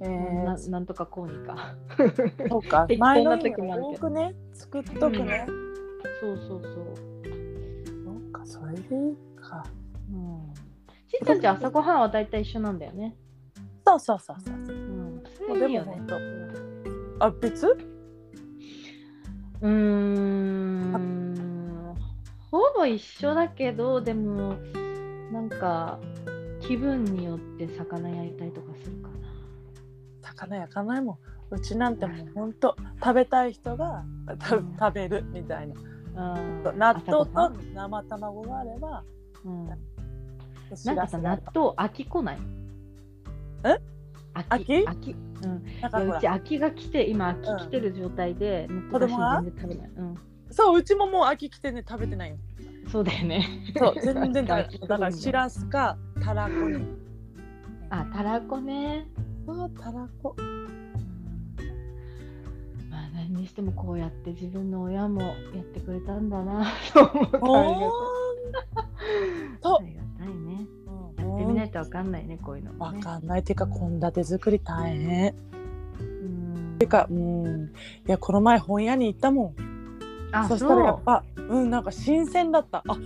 [0.00, 1.74] えー、ななんとかこうにか。
[2.48, 2.86] そうか。
[2.98, 4.34] 前の日時も多くね？
[4.52, 5.46] 作っとくね、
[6.20, 6.72] そうそうそう。
[8.04, 9.64] そうかそれでいいか。
[10.12, 10.54] うん。
[11.08, 13.16] しんちゃんち朝ごはんは大体一緒なんだよね。
[13.86, 14.54] そうそうそうそう
[15.54, 16.02] いいよね。
[17.20, 17.66] あ別？
[19.62, 20.92] うーん
[22.50, 24.56] ほぼ一緒だけどでも
[25.32, 25.98] なんか
[26.60, 29.08] 気分によって魚焼いたりとかするか
[30.22, 31.18] 魚焼かないもん。
[31.48, 34.04] うちなんてもうほんと食べたい人が
[34.38, 35.74] たうん食べるみたいな。
[36.14, 36.78] なうん。
[36.78, 39.04] 納豆と生卵があれば
[39.44, 39.70] うん。
[40.76, 42.38] しなんかさ納豆飽きこない？
[43.64, 43.78] え？
[44.34, 44.74] 飽き？
[44.84, 45.80] 飽きうん。
[45.80, 50.14] だうち飽きが来て今飽き来てる状態で、納豆だし子供は全然食べない、うん、
[50.50, 52.36] そううちももう秋来てね食べてないよ。
[52.90, 53.46] そうだよね。
[53.76, 54.86] そう全然食べてない飽きだ。
[54.88, 56.84] からしらすかたらこに
[57.90, 59.06] あたらこね。
[59.46, 60.34] そうたらこ。
[62.90, 67.88] まあ何にしてもこうやって自分の親もやってくれたんだなと思うとありが
[69.60, 70.66] とたいありがたいね
[71.36, 73.00] ってみないとわかんないねこういうのね。
[73.00, 73.44] かんない。
[73.44, 75.34] てか献立作り大変。
[76.00, 76.76] うん。
[76.78, 77.66] てかうん。
[77.66, 77.70] い
[78.06, 79.54] やこの前本屋に行ったもん。
[80.32, 81.64] あそしたらやっぱう。
[81.64, 82.82] んなんか新鮮だった。
[82.86, 82.98] あ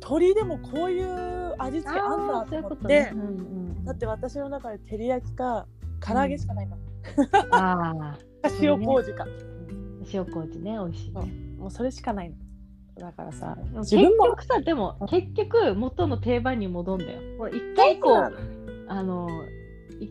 [0.00, 3.22] 鳥でもこういう味付けあんだ思って、ことね、うんう
[3.82, 5.66] ん、だって私の中で照り焼きか
[6.00, 6.76] 唐揚げしかないの、
[7.50, 8.18] ああ
[8.60, 9.26] 塩麹か、
[10.12, 11.32] 塩麹ね美味しいね。
[11.58, 12.36] もうそれしかないの
[13.00, 17.48] だからさ自分も結局さでも結局元の定番に戻んだよ。
[17.48, 18.34] 一回こう
[18.88, 19.28] あの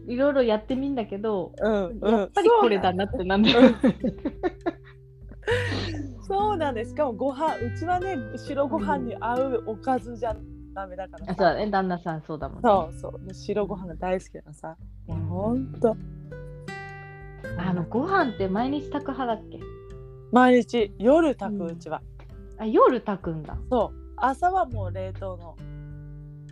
[0.07, 2.11] いいろいろやってみんだけどうんうん。
[2.19, 3.61] やっぱりこれだなってなんだよ、
[6.21, 6.91] そうな んです。
[6.91, 10.35] しかもご飯うちはね白ご飯に合うおかずじゃ
[10.73, 11.31] ダメだからさ。
[11.31, 11.69] あそうだね。
[11.71, 12.61] 旦那さんそうだもんね。
[12.63, 13.33] そうそう。
[13.33, 14.77] 白ご飯が大好きだからさ。
[15.07, 15.17] いや。
[15.17, 15.95] ほんと。
[17.57, 19.59] あのご飯って毎日炊く派だっけ？
[20.31, 20.93] 毎日。
[20.99, 22.01] 夜炊くうんうちは、
[22.59, 23.57] あ夜炊くんだ。
[23.69, 24.13] そう。
[24.17, 25.55] 朝はもう冷凍の。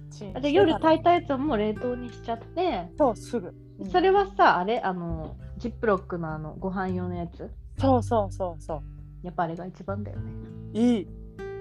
[0.09, 2.89] チンあで夜炊いたやつはもう冷凍にしちゃって。
[2.97, 3.89] そうすぐ、うん。
[3.89, 4.79] それはさあれ？
[4.79, 7.51] あのジップロックのあのご飯用のやつ？
[7.79, 8.81] そうそうそうそ
[9.21, 10.31] やっぱあれが一番だよね。
[10.73, 11.07] ういい。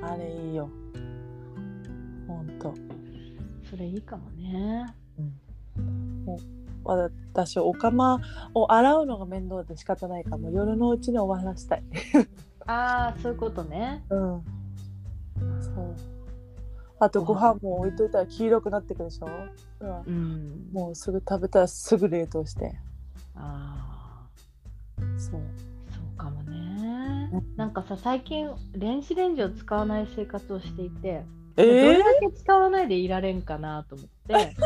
[0.02, 0.70] あれいいよ。
[2.28, 2.72] ほんと。
[3.68, 4.87] それいいかもね。
[7.24, 8.20] 私お釜
[8.54, 11.85] を洗うのが面倒で仕方ないからもう夜のうちに終わらしたい
[12.66, 14.05] ああそういうことね。
[14.11, 14.44] うん。
[15.61, 15.94] そう。
[16.98, 19.29] あとご飯も置いといたら黄色くなってくるでしょ、
[19.81, 20.00] うん。
[20.00, 20.68] うん。
[20.72, 22.72] もうすぐ食べたらすぐ冷凍して。
[23.35, 24.26] あ
[24.98, 25.40] あそう。
[25.90, 27.31] そうかもね。
[27.33, 27.57] うん。
[27.57, 31.22] なんかさ最近電子レンジを使わない生活をしていて、
[31.57, 34.57] えどれーだけ使わないでいられんかなと思って。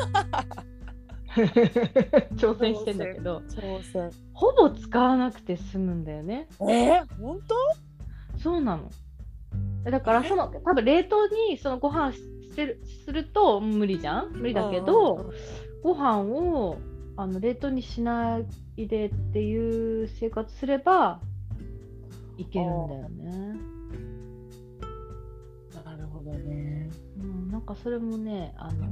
[2.37, 3.39] 挑戦してんだけど。
[3.49, 4.11] 挑戦。
[4.35, 6.49] ほぼ使わなくて済むんだよね。
[6.61, 7.55] えー、本当？
[8.43, 8.91] そうなの。
[9.85, 14.33] だからその多分冷凍にそのご飯してるすると無理じゃん？
[14.33, 15.33] 無理だけど、
[15.83, 16.79] ご飯を
[17.17, 18.41] あの冷凍にしな
[18.77, 21.21] いでっていう生活すれば
[22.37, 23.57] いけるんだよね。
[25.85, 26.91] なるほどね。
[27.19, 28.87] うん、なんかそれもねあの、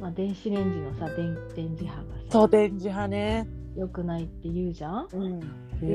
[0.00, 3.46] まあ、電子レンジのさ電電磁波がさそう電磁波ね。
[3.76, 5.08] 良くないって言うじゃん？
[5.12, 5.38] うん。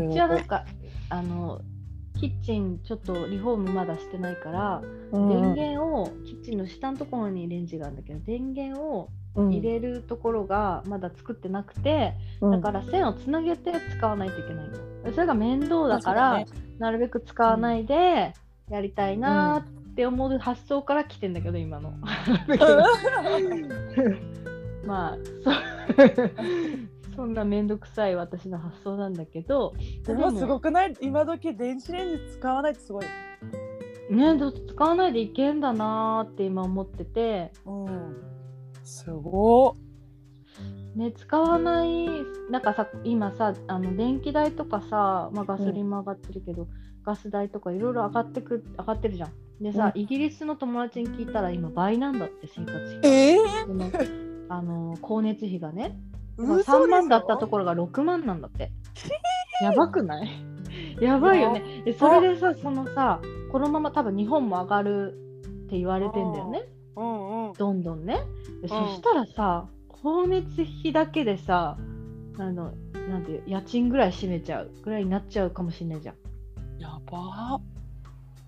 [0.09, 0.65] うちはなんか
[1.09, 1.61] あの
[2.19, 5.29] キッチンちょっとリフォームまだしてないから、うん。
[5.29, 15.11] 電源をキッチンの下のところにレンジがあるんだけど電源を入れるところがまだ作ってなくて、だから線をつなげて使わないといけないの。
[15.13, 16.45] それが面倒だから、
[16.79, 18.33] なるべく使わないで
[18.69, 21.93] やりたいなって思う発想から来てんだけど今の。
[24.85, 25.51] まあそ
[27.15, 29.73] そんな面倒くさい私の発想なんだけど
[30.03, 30.93] でもすごくない？
[31.01, 33.05] 今時電子レンジ使わないってすごい。
[34.09, 38.15] ね使わないでいけんだなーって今思ってて、うん。
[38.83, 39.73] すごっ。
[40.95, 42.07] ね、使わない
[42.49, 46.67] なんかさ今さあの電気代とかさ、まあ、ガソリンも上がってるけど、
[47.05, 49.31] ガス代とかいろいろ上がってく上がってるじゃん。
[49.61, 53.01] でさ、うイギリスの友達に聞いたら今倍なんだって生活費が。
[53.03, 53.91] ええでも
[54.47, 55.97] あの光熱費がね、
[56.37, 58.71] 3万だったところが6万なんだって。
[59.61, 60.29] やばくない？
[60.99, 61.63] やばいよね。
[61.85, 63.21] でそれでさそのさ
[63.51, 65.13] このまま多分日本も上がる
[65.65, 66.63] って言われてんだよね。
[66.97, 67.53] うんうん。
[67.53, 68.19] どんどんね。
[68.61, 69.67] でそしたらさ
[70.03, 71.77] 光熱費だけでさ
[72.37, 72.73] あの
[73.09, 76.15] なんていう家賃ぐらい占めちゃうぐらいになっちゃうかもしれないじゃん。
[76.79, 77.59] やば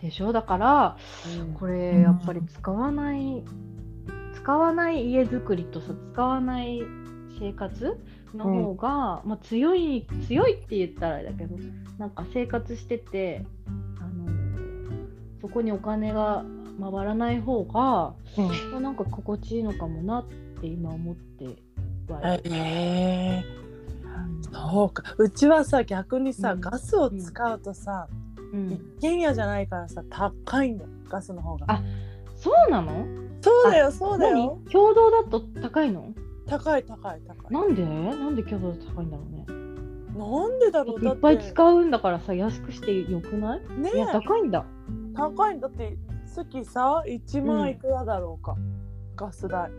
[0.01, 0.33] でしょ？
[0.33, 1.53] だからー。
[1.57, 3.43] これやっぱり使わない
[4.33, 6.81] 使わない家づくりとさ使わない
[7.39, 7.99] 生活
[8.35, 11.55] の方が、まあ、強い強いって言ったらあれだけど
[11.97, 13.45] なんか生活してて
[13.99, 14.29] あの
[15.41, 16.43] そこにお金が
[16.79, 18.71] 回らない方が、うん。
[18.71, 20.27] まあなんか心地いいのかもなっ
[20.61, 21.45] て今思って
[22.11, 22.43] はいる。
[22.53, 23.57] ええ
[24.51, 25.03] そうか。
[25.17, 26.61] うちはさ逆にさ、うん。
[26.61, 28.07] ガスを使うとさ、
[28.53, 28.71] うん。
[28.71, 31.65] 一軒家じゃないからさ高いんだよガスの方が。
[31.69, 31.81] あ
[32.35, 33.05] そうなの？
[33.41, 34.59] そうだよそうだよ。
[34.63, 34.71] 何？
[34.71, 36.13] 共同だと高いの？
[36.47, 37.53] 高い高い高い。
[37.53, 37.83] なんで？
[37.85, 39.45] なんで共同だと高いんだろうね。
[40.17, 41.05] なんでだろう？
[41.05, 43.61] いってぱい使うんだからさ安くしてよくない？
[43.79, 44.65] ねいや高いんだ。
[45.15, 48.55] 高いんだって月さ1万いくらだろうか、
[49.15, 49.69] ガス代。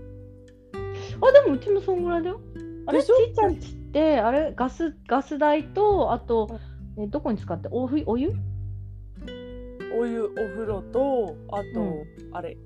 [1.20, 2.40] あでもうちもそんぐらいだよ。
[2.87, 3.26] あれちでしょ？
[3.26, 6.59] いちゃんちってあれガスガス代とあと
[6.98, 7.68] えどこに使って？
[7.70, 8.33] おふお湯？
[9.98, 12.57] お湯お風呂とあと、うあれ。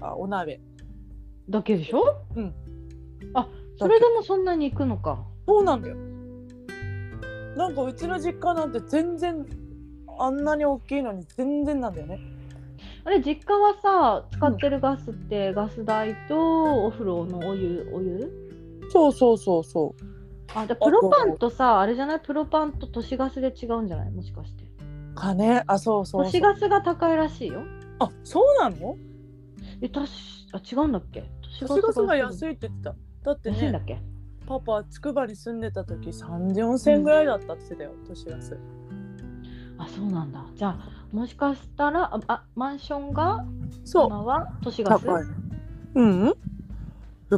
[0.00, 0.60] あお鍋。
[1.48, 2.16] だけでしょ？
[2.36, 2.54] うん
[3.34, 3.46] あ
[3.78, 5.24] それでもそんなに行くのか。
[5.46, 5.96] そうなんだよ。
[7.56, 9.46] なんかうちの実家なんて全然
[10.18, 12.20] あんなに大きいのに全然なんだよね。
[13.04, 18.30] あれ実家はさ使ってるガスってガス代とお風呂のお湯お湯？
[18.90, 20.02] そうそうそうそう。
[20.54, 22.20] あでプロパンとさあれじゃない？
[22.20, 24.10] プロパンと都市ガスで違うんじゃない？
[24.10, 24.64] もしかして。
[25.14, 26.30] 金あそうそうそう。
[26.30, 27.62] 都市ガスが高いらしいよ。
[27.98, 28.96] あそうなの？
[29.80, 31.24] えたしあ違うんだっけ？
[31.60, 33.98] 都都市ガスがい安いって言ってただってねだっけ？
[34.46, 38.58] パパつくばに住んでた時3 4千ぐらいだったって言ってたよ都市ガス
[39.78, 40.44] あそうなんだ。
[40.54, 40.78] じゃあ
[41.12, 43.44] もしかしたらああマンションが
[43.84, 44.06] そう。
[44.08, 45.24] 今は都市ガス高い。
[45.94, 46.34] うん。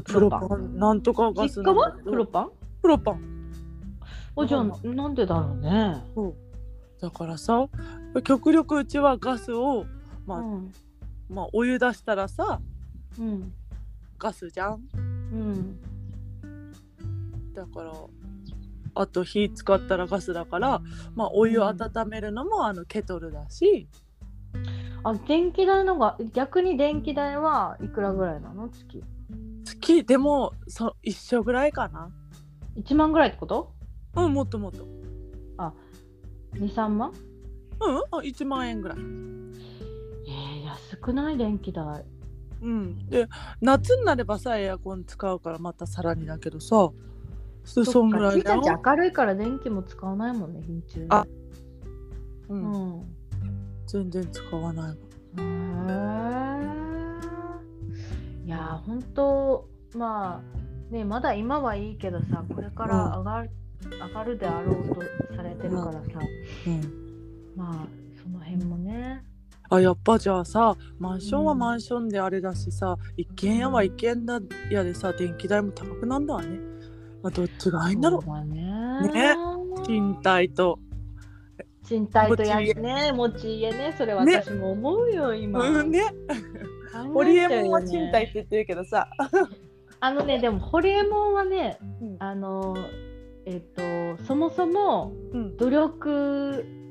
[0.04, 0.78] プロパン。
[0.78, 1.92] なんとかガス実家は？
[1.92, 2.50] プロパン？
[2.80, 3.52] プロパン。
[4.34, 6.02] おじゃあななんでだろうね。
[7.00, 7.68] だからさ
[8.24, 9.84] 極力うちはガスを
[10.26, 10.72] まあ、うん。
[11.28, 12.60] まあお湯出したらさ
[13.20, 13.52] うん。
[14.18, 14.80] ガスじゃん
[15.32, 15.80] うん。
[17.54, 17.92] だから
[18.94, 20.82] あと火使ったらガスだから
[21.14, 23.88] まあお湯温めるのもあのケトルだし。
[25.04, 28.68] あ電気代のが逆に電気代はいくらぐらいなの？
[28.68, 29.02] 月。
[29.64, 32.10] 月でもそ一緒ぐらいかな。
[32.76, 33.72] 1万ぐらいってこと？
[34.14, 34.86] うんもっともっと。
[36.54, 37.12] 23万？
[37.80, 38.98] うんあ1万円ぐらい。
[38.98, 41.36] えー、安くない？
[41.36, 42.04] 電気代
[42.62, 43.06] うん。
[43.08, 43.28] で
[43.60, 46.90] 夏になればさエアコン使うからまたさらにだけどさ
[47.64, 51.26] そそんぐらいだよち明るいから電気も使わないもんね日中あ
[52.48, 52.62] う、うん。
[53.00, 53.16] ん
[53.86, 54.96] 全然使わない
[58.44, 60.42] いやー本当ま
[60.90, 63.50] あねまだ今はいいけどさこれから上がる、
[64.08, 64.94] 上がるであろうと
[65.36, 66.00] されてるからさ、
[66.66, 67.52] うん。
[67.56, 67.86] まあ
[68.22, 69.24] その辺もね
[69.74, 74.22] あやっぱじゃあさマンションはマンションであれだしさ、一軒家は一軒
[74.70, 76.58] 家でさ電気代も高くなんだわね、
[77.22, 78.44] まあ、どっちがいいんだろう。
[78.54, 78.62] ね。
[79.14, 79.34] ね。
[79.86, 80.78] 賃貸と。
[81.86, 82.74] 賃貸とや持ち家。
[82.74, 83.94] ね持ち家ね。
[83.96, 84.42] それね。
[84.42, 85.66] 私も思うよ、今。
[85.66, 86.02] うんね。
[87.14, 89.08] ホリエモンは賃貸って言ってるけどさ、
[90.00, 92.16] あのねでもホリエモンはねうん。
[92.18, 92.76] あの
[93.46, 95.56] えっ、とそもそもうん。
[95.56, 96.81] 努力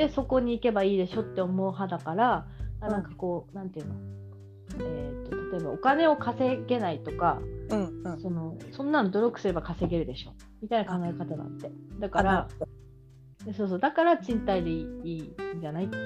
[0.00, 2.46] してそこに行けばいいでしょって思う派だから、
[2.80, 3.94] なんかこうなんていうの？
[4.78, 8.20] えー、と例えばお金を稼げないとかうんうん。
[8.20, 10.32] そのそんなの努力すれば稼げるでしょ？
[10.62, 11.70] みたいな考え方なんて。
[11.98, 12.48] だから
[13.44, 15.18] でそうそうだから賃貸でいいい
[15.54, 15.96] いんじゃないって。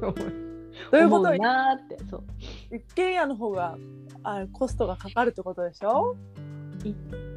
[0.00, 0.12] 思
[0.92, 1.32] どういうこと？
[1.32, 1.98] うなーって。
[2.10, 2.24] そう。
[2.74, 3.76] 一軒家の方が
[4.24, 6.16] あコストがかかるってことでしょ？
[6.84, 6.94] いう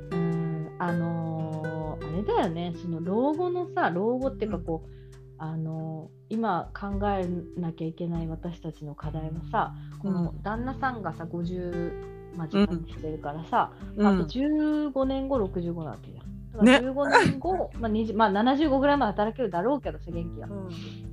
[0.09, 2.73] ーんあのーあれだよね。
[2.81, 4.89] その老後のさ老後っていうかこう、
[5.37, 7.27] あのー今考え
[7.59, 14.07] なきゃいけない私たちの課題はさこの旦那さんがさ50間近にしてるからさ、うん。
[14.07, 16.25] あと15年後65なわけじゃん。
[16.51, 20.47] だからね15年後、まあ20まあ、75ぐらいまで働けるだろうけどさ元気は。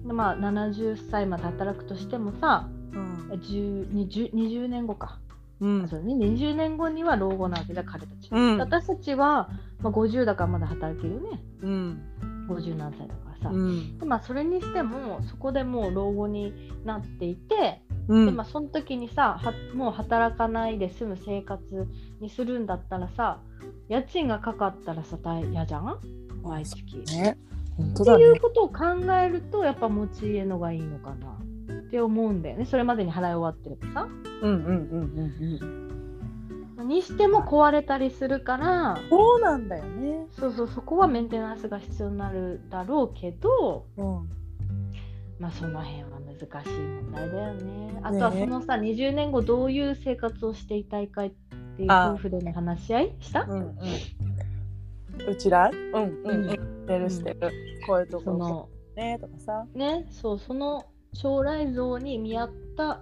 [0.07, 3.29] でまあ70歳まで働くとしてもさうん。
[3.33, 5.19] 10 20, 20年後か、
[5.61, 5.89] うん。
[5.89, 8.59] そうだね、20年後には老後なわけだ彼たちは、うん。
[8.59, 11.43] 私たちは、まあ、50だからまだ働けるよね。
[11.63, 12.03] うん。
[12.49, 13.99] 50何歳だからさ、うん。
[13.99, 16.53] でまあそれにしてもそこでもう老後に
[16.85, 18.27] なっていて、うん。
[18.27, 21.89] でまあその時にさはもう働かないで済む生活
[22.21, 23.41] にするんだったらさ
[23.89, 25.99] 家賃がかかったらさ大嫌じゃん？
[26.43, 26.99] 毎月。
[27.13, 27.39] ね。
[27.77, 31.39] 本当っていうことを考えるとやっぱ持ち家のがいいのかな
[31.73, 32.67] って思うんだよね。
[32.67, 34.09] それまでに払い終わってればさ。
[34.43, 35.03] うんうんうん
[35.61, 35.90] うん
[36.83, 40.27] にしても壊れたりするからそうなんだよね。
[40.39, 44.29] そうそうそこはメンテナンスが必要になるだろうけどうん。
[45.39, 48.01] まあその辺は難しい問題だよね。
[48.03, 51.31] あとはねそのさ20年後どういう生活をしていたいかっ
[51.77, 53.43] ていうあ夫婦での話し合いした？
[53.43, 55.31] うんうん。
[55.31, 55.71] うちら？
[55.71, 56.51] うんうんうん。
[56.51, 57.41] してるしてる。
[57.87, 59.67] こういうとこそのねとかさ。
[59.75, 63.01] ねそうその将来像に見合った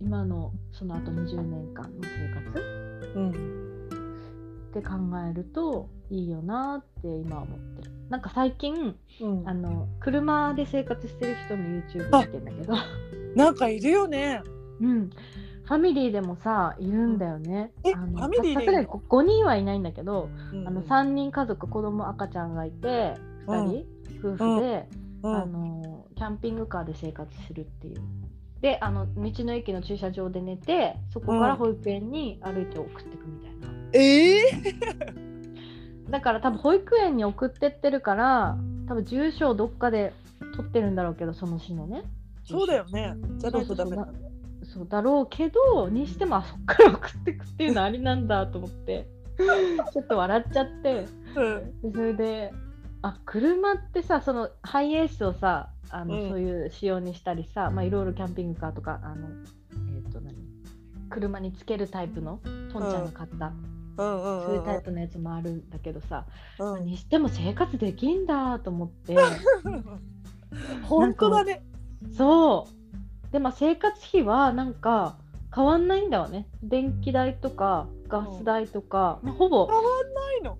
[0.00, 2.83] 今のその後20年間の生活？
[3.14, 3.30] うん。
[3.30, 4.94] って考
[5.30, 7.92] えるといいよなって今は思ってる。
[8.10, 9.48] なんか最近うん。
[9.48, 12.74] あの車で生活してる人の YouTube 見てんだけど、
[13.36, 14.42] なんかいるよね。
[14.80, 17.72] うん、ファミリーでもさいるんだよね。
[17.84, 18.64] えあのファミリーで？
[18.64, 23.14] いるのさすがに5人はいないんだけど、うんあの3人家族子供赤ちゃんがいて
[23.46, 23.86] 2人、
[24.18, 24.88] 夫婦で、
[25.22, 25.36] うん。
[25.36, 28.02] あのキャンピングカーで生活するっていう。
[28.64, 33.68] であの道の駅の駐車場で寝てそこから保育園に歩いて送っていくみたいな。
[33.92, 34.44] ええ
[36.08, 38.56] だから多分保育園に送ってってるから
[38.88, 40.14] 多分住所をどっかで
[40.56, 42.04] 取ってるんだろうけどその市のね。
[42.42, 43.14] そうだよね。
[43.36, 44.08] じゃないとダメな
[44.62, 49.06] そうだろうけどにしてもあそっから送ってくっていうのありなんだと思って。
[49.92, 51.04] ちょっと笑っちゃって。
[51.36, 51.80] うん。
[51.82, 52.52] でそれで
[53.04, 56.28] あ車ってさそのハイエースをさあの、うん。
[56.30, 60.34] そういう仕様にしたりさまあいろいろキャンピングカーとかあのえっ、と何？
[61.10, 62.40] 車につけるタイプの
[62.72, 63.52] トンちゃんが買った、
[63.98, 64.38] うん。
[64.38, 66.24] うんそういうタイプのやつもあるんだけどさ、
[66.58, 66.86] うん。
[66.86, 69.16] にしても生活できんだと思って。
[70.84, 71.62] 本当だね。
[72.16, 72.66] そ
[73.28, 73.32] う。
[73.32, 75.18] でまあ生活費はなんか
[75.54, 76.48] 変わんないんだわね。
[76.62, 79.68] 電気代とかガス代とか、まあ、ほぼ。
[79.68, 80.56] ないの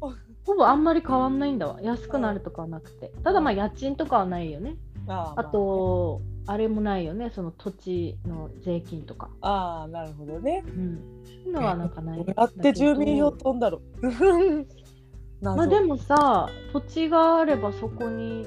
[0.47, 1.81] ほぼあんまり変わんないんだわ。
[1.83, 3.13] 安くなるとかはなくて。
[3.23, 4.77] ただまあ家賃とかはないよね。
[5.09, 7.31] ああとあれもないよね。
[7.35, 9.31] その土地の税金とか。
[9.41, 10.63] ああなるほどね。
[10.67, 11.23] うん。
[11.25, 12.19] そういうのはなんかない。
[12.19, 14.09] どうやって住民票飛んだろう。
[15.43, 18.47] まあでもさ土地があればそこに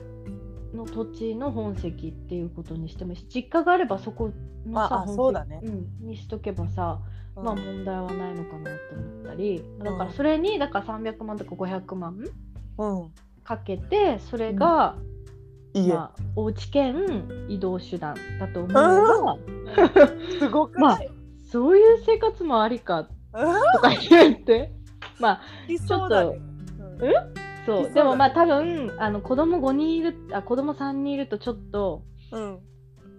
[0.74, 5.62] の土地の本籍っていうことにしても実家があればそこのさ、まああ本籍そうだね。
[5.64, 7.00] うん、にしとけばさ、
[7.36, 7.44] うん。
[7.44, 12.18] まあ問題はないのかなと思ったりだかうんらそれにだから300万とか500万
[12.78, 13.12] うん。
[13.44, 14.98] かけてそれが、
[15.74, 19.38] いいえまあ、お家兼移動手段だと思えば、
[20.40, 21.00] すごくまあ
[21.50, 23.38] そういう生活もありかと
[23.80, 24.72] か言って
[25.20, 26.40] まあいそうだね
[27.02, 27.92] えそう。
[27.92, 32.60] でもまあ多分あの子供5人いるあ子供3人いるとちょっとうん。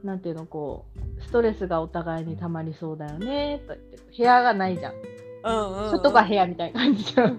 [0.05, 0.87] なんていうのこ
[1.19, 4.95] うストレスがお互いにたまりそうだよねと言って部屋がないじゃん。
[5.45, 7.39] うんうん外が部屋みたいな感じじゃん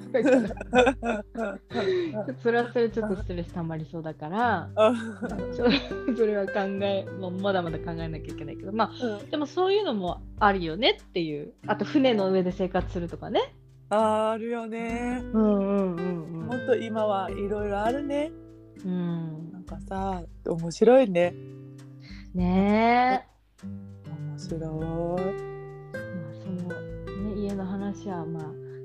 [2.42, 4.70] それはそれちょっとストレスたまりそうだから
[5.52, 7.06] それは考え、
[7.42, 11.54] まだまだ考えなきゃいけないけどまあでもそういうのもあるよねっていう。
[11.68, 13.54] あと船の上で生活するとかね
[13.90, 15.22] あるよね。
[15.34, 18.32] うんうんうんほんと今はいろいろあるね。
[18.86, 18.92] うん。
[18.92, 21.34] うんなんかさ面白いね。
[22.34, 23.26] ね。
[23.64, 23.68] え
[24.10, 24.62] 面白い。
[24.62, 24.70] まあ、
[26.34, 26.68] その
[27.34, 28.44] ね家の話はまあ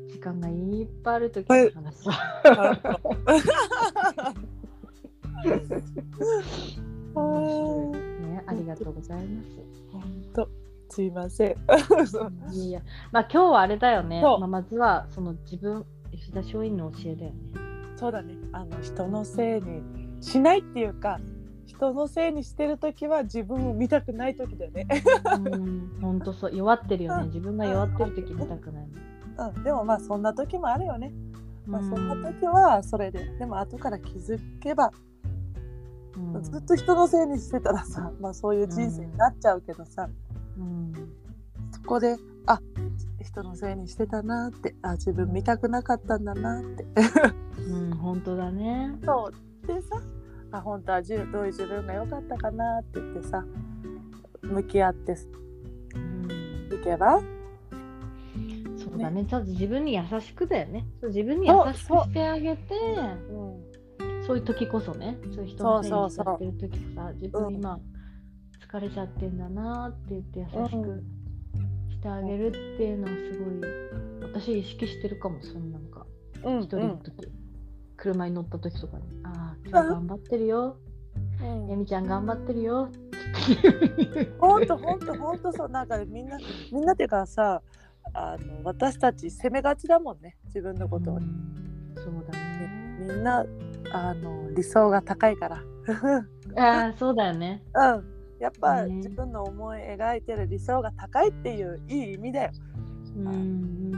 [0.09, 2.15] 時間がいっぱいある時の話は、
[8.21, 9.49] ねありがとうございます。
[9.93, 10.49] ほんと
[10.95, 11.57] すいません。
[12.55, 12.81] いや
[13.11, 14.23] まあ今日はあれだよね。
[14.23, 17.37] まあ、まずはその自分吉田松陰の教えだよね。
[17.97, 18.35] そうだね。
[18.53, 19.83] あの人のせいに
[20.23, 21.19] しないっていうか
[21.67, 24.87] 人のせいにしてる時は自分を見たくない時だよね、
[25.25, 26.57] うん、本当そう。
[26.57, 27.25] 弱ってるよね。
[27.27, 28.89] 自分が弱ってる時見たくない
[29.37, 31.13] うん、でもまあそんな時もあるよね、
[31.67, 31.97] まあ、の。
[31.97, 33.37] そんな時はそれで。
[33.37, 34.93] でも後から気づけば
[36.17, 36.43] うん。
[36.43, 40.09] ずっと人のせいにしてたらさ、まあ、そういう人生になっちゃうけどさ、
[40.59, 40.93] うん。
[41.71, 42.61] そこであ
[43.21, 46.85] 人のせいにしてたなってあ自分見たくなかったんだなって。
[47.69, 48.97] うん、本当だね。
[49.05, 49.31] そ
[49.63, 49.67] う。
[49.67, 50.01] でさ
[50.53, 53.45] あ本当はじどういう自分が良かったかなって言ってさ
[54.43, 55.17] 向き合って
[55.95, 56.25] うん、
[56.81, 57.21] いけば？
[58.77, 59.25] そうそうだね。
[59.25, 60.87] ちゃんと自分に優しくだよね。
[61.01, 62.75] そう自分に優しくしてあげて
[63.31, 64.25] うん。
[64.27, 65.19] そういう時こそね。
[65.35, 67.81] そういう人のせいにしちゃってる時さ自分今
[68.75, 71.05] 疲れちゃってんだなって言って優しく
[71.93, 76.05] してあげるっていうのはすごい私意識してるかもそのなんか
[76.43, 77.29] うん一人の時、
[77.97, 80.77] 車に乗った時とかに「ああ今日頑張ってるよ。
[81.41, 81.69] うん。
[81.69, 82.91] やみちゃん頑張ってるよ」
[84.41, 85.69] ほんとほんとほんとそう。
[85.69, 86.37] なんかみんな
[86.73, 87.63] みんなっていうかさ
[88.13, 90.37] あの私たち責めがちだもんね。
[90.47, 92.99] 自分のことを、そうだね。
[92.99, 93.47] みんな
[93.93, 95.63] あの理想が高いから。
[96.57, 97.63] ああそうだよね。
[97.73, 98.95] うんやっぱ、ね。
[98.97, 102.51] 自分の思い描いてる理想が高いっていういい意味だよ。
[103.17, 103.95] うん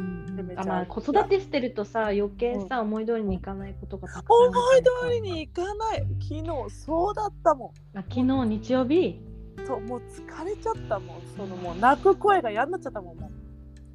[0.89, 6.07] 子育てしてるとさ余計さ、思い通りにいかないことがたくさん思い通りにいかない。
[6.21, 7.99] 昨日そうだったもん。
[7.99, 9.21] あ昨日日曜日？
[9.67, 11.21] そうもう疲れちゃったもん。
[11.35, 13.31] そのもう泣く声が嫌になっちゃったもんもう。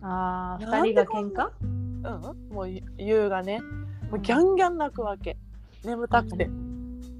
[0.01, 1.51] ああ二人が喧嘩？
[1.61, 3.61] うんもう優がね。
[4.09, 5.37] もうギャンギャン泣くわけ。
[5.85, 6.49] 眠たくて。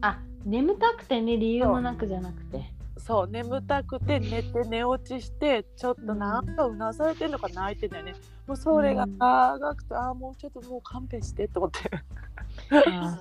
[0.02, 2.74] あ眠たくてね理由もなくじゃなくて
[3.06, 8.14] そう眠たくて寝て寝落ちしてちょっとなんかうなされてんのか泣いてんだよね。
[8.48, 11.90] もうそれが長くて、ああもうちょっともう勘弁してと思って。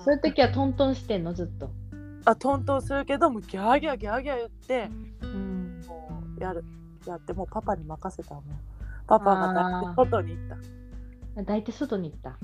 [0.03, 1.33] そういう時はトントンしてんの？
[1.33, 1.71] ずっと。
[2.25, 4.89] あトントンするけどもうギャーギャーギャーギャー言って
[5.21, 5.81] うん。
[5.87, 6.63] もうやる
[7.07, 8.43] やってもうパパに任せたもん
[9.07, 10.57] パパがだって外に行った。
[11.41, 12.37] 抱いて外に行った。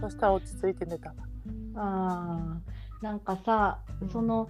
[0.00, 1.14] そしたら落ち着いて寝た。
[1.74, 3.04] あー。
[3.04, 3.78] なんかさ
[4.10, 4.48] その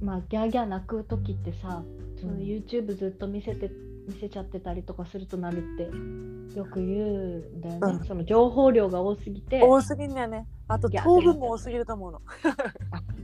[0.00, 1.82] まあギャーギャー泣く時ってさ
[2.20, 2.40] そのうん。
[2.40, 3.70] YouTube ずっと見せて
[4.08, 7.08] 見せちゃってたりとかするとなるってよく言う
[7.56, 8.04] んだよね、うん。
[8.06, 9.60] その情報量が多すぎて。
[9.62, 10.46] 多すぎんだよね。
[10.66, 12.22] あと糖分も多すぎると思うの。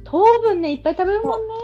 [0.04, 1.54] 糖分ねいっぱい食べるもんね。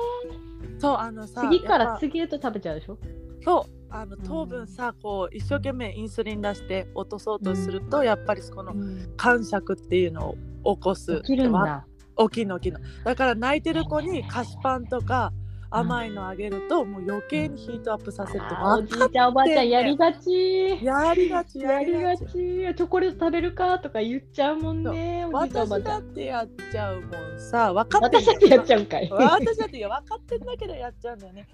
[0.79, 0.97] そう。
[0.97, 2.99] あのさ次から次へと食べちゃうでしょ？
[3.45, 3.71] そう。
[3.91, 8.73] あの糖分さこう一生懸命インスリン出して落とそうとすると、やっぱりこの
[9.17, 11.17] 感触っていうのを起こす。
[11.17, 11.87] 起きるんだ
[12.29, 12.81] 起きんの起きんの。
[13.05, 15.33] だから泣いてる子に菓子パンとか
[15.73, 18.55] 甘いのあげると、もう余計にヒートアップさせるって。
[18.57, 20.85] あーおじいちゃんおばあちゃんやりがち。
[20.85, 22.27] やりがちやりがち。
[22.27, 22.33] ち。
[22.33, 30.75] チョコレート食べるかとか言っちゃうもんね私だってやっちゃうもんさ分かって私だってやっちゃうんかい私だっ分かってんだけど。
[30.75, 31.47] やっちゃうんだよね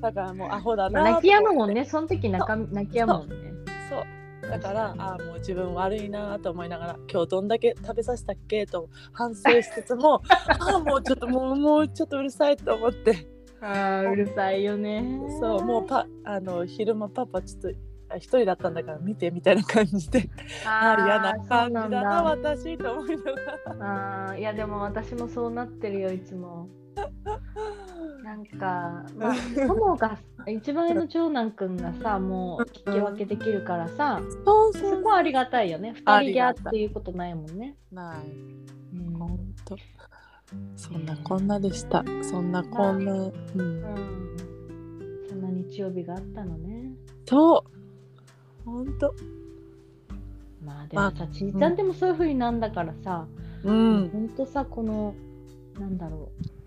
[0.00, 3.34] だからもうアホだな泣き止むもんねねその時泣か泣き止むもんね
[3.90, 10.22] そうだからあーもう自分悪いなと思いながら今日どんだけ食べさせたっけと反省しつつも
[10.60, 13.26] ああもうちょっともうもうちょっとうるさいと思って。
[13.60, 15.04] あーうるさいよね。
[15.40, 17.68] そうもうパあの昼間パパちょっと
[18.10, 20.30] あ一人だったんだから見てみたいな感じで。
[20.64, 24.26] ああ嫌な感じだな私と思いながら。
[24.28, 26.68] あーいやでも私もそうなってるよいつも
[28.22, 35.02] なんかまあ 友が一番上の長男くんがさもう聞き分けできるからさそうそそう。
[35.02, 35.94] こはありがたいよね。
[36.04, 36.86] あ二人ギャってい。
[36.86, 38.96] うことないもんね、ない。
[38.96, 39.12] うん。
[39.14, 39.76] ほんと。
[40.76, 42.02] そんなこんなでした。
[42.22, 43.82] そんなこんな、うん、うん。
[45.28, 46.92] そんな日曜日があったのね。
[47.26, 47.64] そ
[48.66, 48.70] う。
[48.70, 49.14] ほんと。
[50.64, 53.26] まあでもさちいちゃんでもそういう風になんだからさ、
[53.64, 54.08] うん。
[54.08, 55.14] ほんとさこの
[55.78, 56.57] なんだろう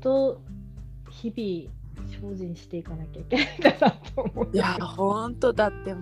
[0.00, 0.40] と
[1.10, 5.94] 日々精進していかなきゃいけないんだなと思ういやほんとだって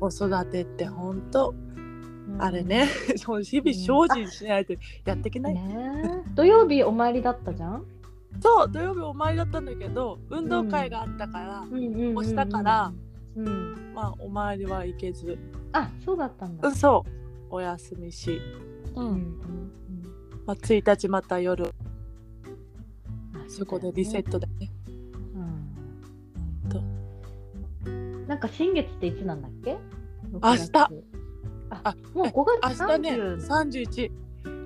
[0.00, 1.54] 子育てってほんと
[2.26, 2.42] うん。
[2.42, 2.86] あれね。
[3.16, 4.72] 日々精進しないと
[5.04, 6.30] やっていけない、ねえ。
[6.34, 7.84] 土曜日お参りだったじゃん？
[8.40, 11.68] そう土曜日お参りだったんだけど運動会があったから、うん。
[11.68, 12.92] うんうんうん押したから
[13.36, 13.92] うん。
[13.94, 15.38] まあお参りは行けず。
[15.72, 16.68] あそうだったんだ。
[16.68, 17.10] うんそう。
[17.50, 18.40] お休みし、
[18.96, 19.06] うん。
[19.06, 19.72] うんうん
[20.46, 21.72] まあ、1日また夜
[23.54, 24.70] そこでリセットだね。
[25.34, 25.74] うん。
[28.26, 29.76] なんか新月っていつなんだっけ？
[30.32, 30.40] 明日。
[30.40, 31.04] 6月。
[31.70, 33.10] ああもう5月明日ね。
[33.12, 34.10] 30 31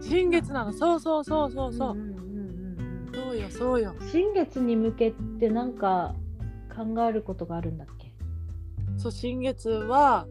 [0.01, 0.73] 新月なの。
[0.73, 2.23] そうそうそうそうそう、んんうんう
[3.11, 3.95] んそうよそうよ。
[4.13, 6.15] 新月に向けてなんか
[6.75, 8.13] 考えることがあるんだっけ？
[8.97, 10.27] そう新月は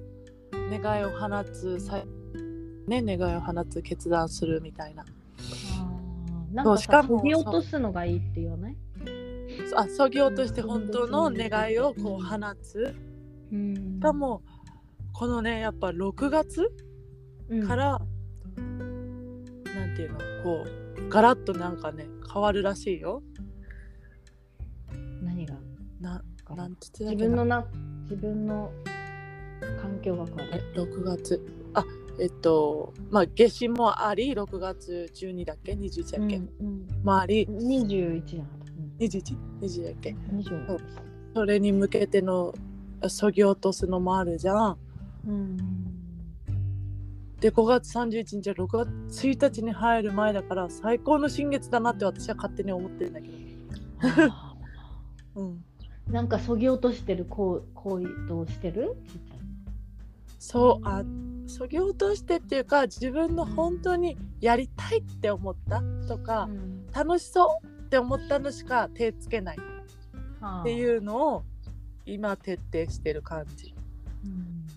[0.72, 2.04] 願いを放つさ
[2.88, 5.04] ね願いを放つ決断するみたいな
[6.52, 8.78] なんかそうしかもぎ落とすのがいいって言わない？
[9.76, 12.96] あそぎ落として本当の願いをこう放つ。
[13.52, 13.76] うん。
[13.76, 14.42] しかも
[15.14, 16.72] このねやっぱ6月
[17.50, 17.68] うん。
[17.68, 18.00] から、
[18.58, 20.66] なんていうのこ
[20.98, 23.24] うガラッとなんかね変わるらしいよ。
[25.22, 25.56] 何が？
[26.02, 26.56] なか。
[26.56, 27.66] なんて言って自分のな
[28.04, 28.72] 自分の
[29.82, 31.42] 環境が変わえる6月。
[31.74, 31.84] あ
[32.20, 37.46] えっとまあ夏至もあり6月12だっけ？21だっけ、うんもあり。
[37.46, 38.50] うん、21なの、
[39.00, 40.78] 21?20 だっけうん、20
[41.36, 42.54] それに向けての
[43.08, 44.78] そぎ落とすのもあるじゃん。
[45.28, 45.58] うん。
[47.40, 53.34] で5月31日は6月1日に入る前だから最高の新月だなって私は勝手に思ってるんだけど、
[54.00, 54.56] あ
[55.36, 58.96] うん、ーなんかそぎ落としてる行行為どうしてる？
[60.40, 61.04] そうあ
[61.48, 69.58] そぎ落としてっていうか自分の本当にやりたいって思ったとか、うん楽しそうって思ったのしか手つけない
[70.40, 71.44] はあっていうのを
[72.08, 73.76] 今徹底してる感じ。
[74.24, 74.68] うん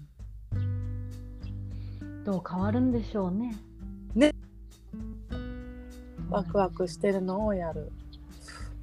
[2.25, 3.57] どう変わるんでしょうね。
[4.15, 4.35] ね。
[6.29, 7.91] ワクワクしてるのをやる。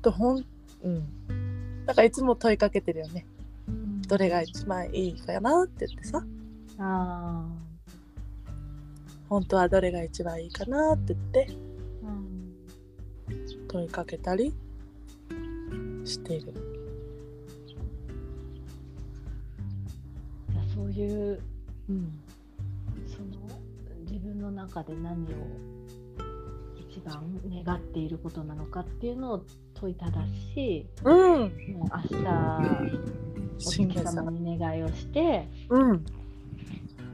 [0.01, 0.45] とほん
[0.83, 1.85] うん。
[1.85, 3.27] だからいつも問いかけてるよね。
[3.67, 6.25] うんどれが一番いいかなって言ってさ。
[6.79, 7.45] あ
[9.29, 11.47] 本当はどれが一番いいかなって言って
[12.03, 14.53] あ、うん問いかけたり
[16.05, 16.53] している。
[20.49, 21.41] じゃあそういう
[21.89, 22.19] うん。
[23.05, 23.27] その
[24.05, 25.27] 自分の中で何を
[26.75, 31.15] 一番願っていることなのかっていうのを問いただし、うん。
[31.19, 31.49] もう
[32.13, 32.23] 明日
[33.59, 33.87] お。
[33.87, 36.05] 月様に願いをして、うん。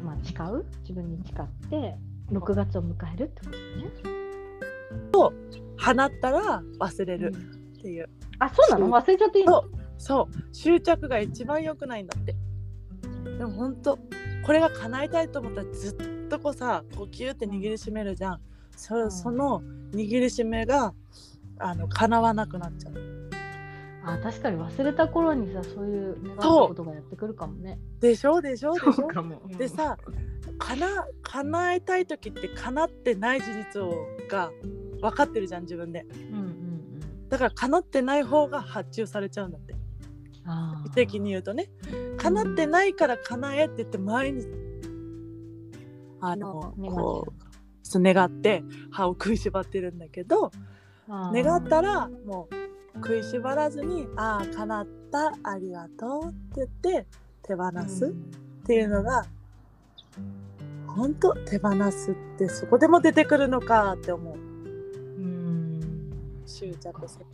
[0.03, 0.65] まあ、誓う？
[0.81, 1.95] 自分に誓って
[2.31, 3.57] 6月を迎えるってこと
[4.11, 4.13] ね。
[5.79, 7.41] 放ったら忘れるうん。
[7.77, 8.09] っていう。
[8.39, 8.89] あそうなの？
[8.89, 9.63] 忘れちゃっていいの？
[9.97, 10.55] そう。
[10.55, 12.35] 執着が一番良くないんだって。
[13.37, 13.97] でも本当
[14.45, 18.41] これが叶えたいと思ったらずっとこうさこうギューって握りしめるじゃん。
[18.75, 19.11] そ,、うん。
[19.11, 19.61] その
[19.93, 20.93] 握りしめが
[21.59, 22.93] あの叶わなくなっちゃう
[24.05, 27.79] あ確かに忘れた頃にさそういう願ったことがやってくるかもね。
[27.99, 29.23] でしょでしょでしょ。
[29.23, 29.41] も。
[29.57, 29.97] でさ
[30.59, 33.93] かな叶えたい時って叶ってない事実を
[34.29, 34.51] が
[35.01, 36.05] 分かってるじゃん自分で。
[36.31, 37.29] うんうんうん。
[37.29, 39.73] だから叶ってない方が発注されちゃうんだって。
[40.45, 40.89] あー。
[40.93, 41.69] 的に言うとね。
[42.17, 44.47] 叶ってないから叶えって言って毎日
[46.25, 50.51] あのこう願って歯を食いしばってるんだけど
[51.07, 52.62] 願ったらもう
[52.95, 57.07] 食いしばらずに「ああ叶ったありがとう」って言って
[57.41, 58.09] 手放すっ
[58.65, 59.25] ていうのが
[60.95, 64.35] 本当手放すってそこでも出てくるのかって思う。
[64.35, 65.81] うん。
[66.45, 67.25] 執着する、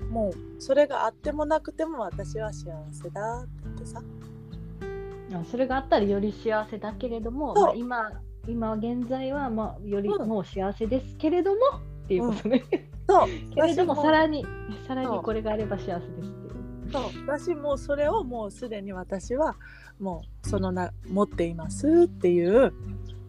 [0.00, 0.08] うん。
[0.08, 4.02] もうそれがあってもなくても私は幸せだって言ってさ。
[5.34, 8.10] あそれがあったらより幸せだけれども、まあ、今
[8.46, 10.28] 今現在はまあよりうん。
[10.28, 11.58] もう幸せですけれども
[12.04, 12.64] っていうことね。
[13.08, 13.28] そう。
[13.54, 13.94] けれども。
[13.94, 14.44] 私さらに
[14.86, 16.92] さらにこれがあれば幸せですっていう。
[16.92, 17.02] そう。
[17.26, 19.56] 私もうそれをもうすでに私は
[20.00, 22.72] もうそのな持っていますっていう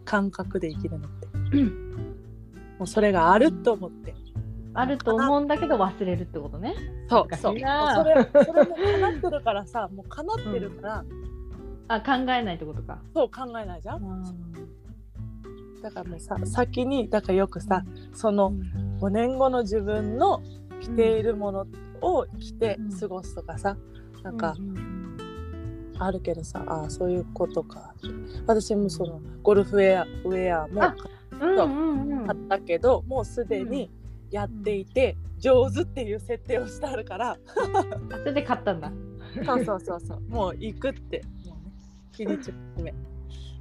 [0.04, 1.28] 感覚で生きるのって。
[2.78, 4.14] もうそれがあると思って。
[4.76, 6.74] あると思うんだけど忘れるってことね。
[7.08, 7.36] そう。
[7.36, 7.54] そう。
[7.58, 11.04] それそれも叶ってるからさ もう叶ってるから、
[11.86, 12.98] あ考えないってことか。
[13.14, 14.02] そう考えないじゃん。
[14.02, 14.12] う。
[14.12, 14.24] ん
[15.80, 20.42] だからもうさ先にだからよくさそのうん5年後の自分の
[20.80, 21.66] 着ているもの
[22.00, 22.98] を着てうん。
[22.98, 23.76] 過ごすとかさ、
[24.22, 24.94] なんかうんうん
[25.96, 27.94] あるけどさああそういうことか。
[28.46, 30.96] 私もそのゴルフウェアウェアもあ
[31.40, 32.26] うんうんうん。
[32.26, 33.90] 買ったけど、もうすでに
[34.30, 37.32] やっていて、上手っていう設定をしてあるから。
[37.32, 37.38] あ
[38.10, 38.90] それで買ったんだ。
[39.44, 40.20] そうそうそうそう。
[40.28, 41.22] もう行くって。
[41.46, 41.72] もうね
[42.12, 42.94] 日にちを決め。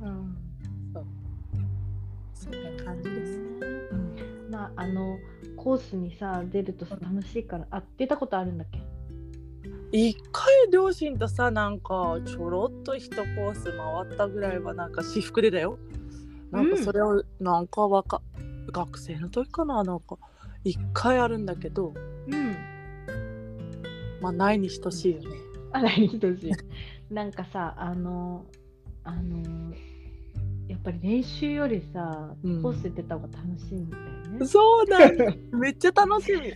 [0.02, 0.38] うん。
[2.34, 4.52] そんな感じです、うん。
[4.52, 5.18] まああの
[5.64, 8.82] コースにさ出るとさ楽しいからあ出たことあるんだっけ？
[9.94, 15.78] 一回両親とさなんかちょろっと一コース回ったぐらいはなんか私服でだよ。
[16.52, 18.22] なんかそれをなんかわか、
[18.72, 20.18] 学生の時かななんか
[20.64, 21.94] 一回あるんだけど。
[22.28, 22.56] うん。
[24.22, 25.28] まあないに等しいよね。
[25.72, 26.20] あらいい。
[26.20, 26.52] 年
[27.10, 28.46] なんかさあの
[29.04, 29.74] あの
[30.68, 32.62] やっぱり練習よりさうん。
[32.62, 34.23] コースで出た方が楽しいんだよね。
[34.46, 35.26] そうなんだ。
[35.58, 36.54] めっちゃ楽しみ。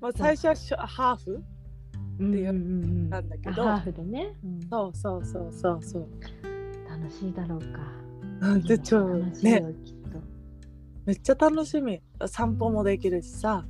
[0.00, 1.42] まあ最初はハーフ？
[2.18, 2.56] うんいううん。
[2.56, 3.62] うんなんだけど。
[3.68, 4.60] あハーフでね、うん。
[4.68, 6.08] そうそうそうそうそう。
[6.88, 7.66] 楽しいだろうか。
[8.40, 8.62] うん。
[8.62, 9.74] でちょ楽しいよ、ね。
[9.84, 10.18] きっと。
[11.06, 12.00] めっちゃ楽しみ。
[12.26, 13.64] 散歩もできるしさ。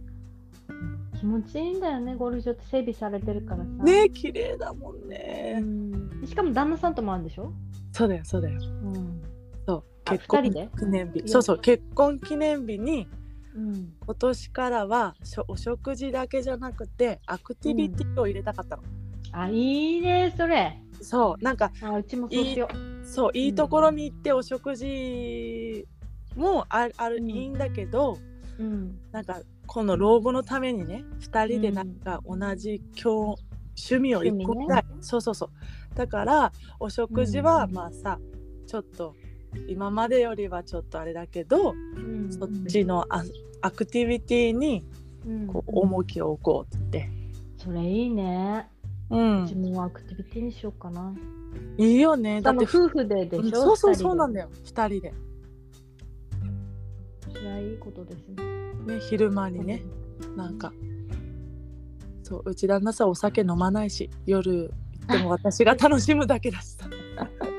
[1.18, 2.16] 気持ちいいんだよね。
[2.16, 3.70] ゴルフ場って整備されてるからさ。
[3.84, 6.26] ね綺麗だもんうね、ん。
[6.26, 7.53] しかも旦那さんともあるんでしょ、
[7.92, 8.59] そうだよそうだよ。
[8.61, 9.22] うん。
[9.64, 9.84] そう。
[10.07, 10.50] あ結婚記
[10.86, 11.28] 念日。
[11.28, 13.07] そうそう結婚記念日に
[13.55, 18.82] うん、今年からはしょお食事だけじゃなくてアクティビティを入れたかったの、
[19.32, 20.78] あいいねそれ。
[21.00, 22.68] そうなんかあうちもそうしよ
[23.05, 25.86] そういいところに行ってお食事
[26.36, 27.30] もあある、うん。
[27.30, 28.18] いいんだけど
[28.59, 33.36] う、うん、なんかこの老後のためにね2人でなんか同じ共
[33.76, 35.96] 趣味を一個ぐらい、そうそうそう。
[35.96, 38.18] だからお食事はまあさ、
[38.66, 39.14] ちょっと
[39.68, 43.22] 今までよりはちょっとあれだけど、うんそっちのア
[43.61, 44.84] アクティビティに
[45.26, 47.09] うんこう重きを置こうって
[47.59, 48.68] それいいね。
[49.11, 51.14] うん自分はアクティビティにしようかな。
[51.76, 53.46] いいよねだって夫婦ででしょ？
[53.46, 54.38] うんそうそうそうなんだ。
[54.40, 55.14] だよ2人で
[57.28, 58.94] それはいいことですね。
[58.94, 59.82] ね昼間にね
[60.36, 60.72] なんか
[62.22, 64.50] そううち旦那さんお酒飲まないし夜
[65.09, 66.88] 行っても私が楽しむだけだしさ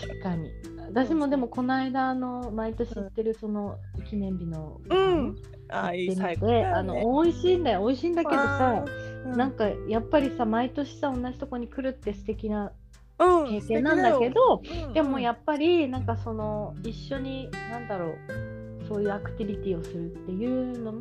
[0.00, 0.50] 確かに。
[0.88, 3.78] 私もでもこの間あの毎年行ってるその
[4.08, 5.36] 記念日のうん。
[5.68, 7.86] あーいいあの美味しいんだよ。
[7.86, 8.84] 美味しいんだけどさ、
[9.24, 9.32] うん。
[9.36, 12.72] なんかやっぱりさ毎年さ同じとこに来るって素敵な
[13.18, 13.48] うん。
[13.48, 14.92] 経験なんだけど、素敵だよ。
[14.92, 18.18] でもやっぱりなんかその一緒になんだろう
[18.88, 20.92] そういうアクティビティをするっていうの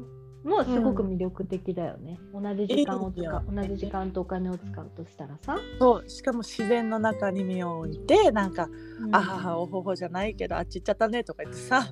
[0.44, 3.44] もすごく魅力的だよね、同じ時間を使う。
[3.54, 6.10] 同じ時間とお金を使うとしたらさ、そう。
[6.10, 8.68] しかも自然の中に身を置いてなんか、
[9.00, 9.16] うん。
[9.16, 11.88] あははおほほじゃないけどあっち行っちゃったねとか言ってさ。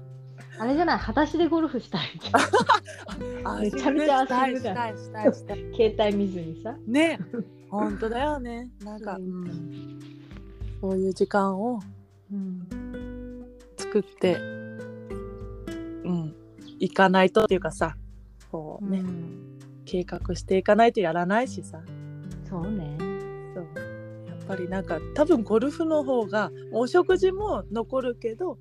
[0.60, 0.98] あれじゃない？
[1.00, 2.02] 裸足でゴルフしたい
[3.46, 5.60] あめちゃめちゃしたい遊ぶじゃんしたいしたいしたい。
[5.96, 6.76] 携帯見ずにさ。
[6.86, 7.20] ね。
[7.70, 8.70] 本当だよね。
[8.84, 9.26] なんか、そう。
[9.26, 10.00] うん。
[10.82, 11.80] そういう時間を
[12.32, 12.68] うん。
[13.78, 16.36] 作ってうん。
[16.80, 17.96] 行かないとっていうかさ
[18.52, 19.60] こうね、うん。
[19.86, 21.82] 計画していかないとやらないしさ。
[22.50, 22.96] そうね。
[23.54, 23.68] そう。
[24.28, 28.58] やっぱりなんか多分ゴルフの方がお食事も残るけど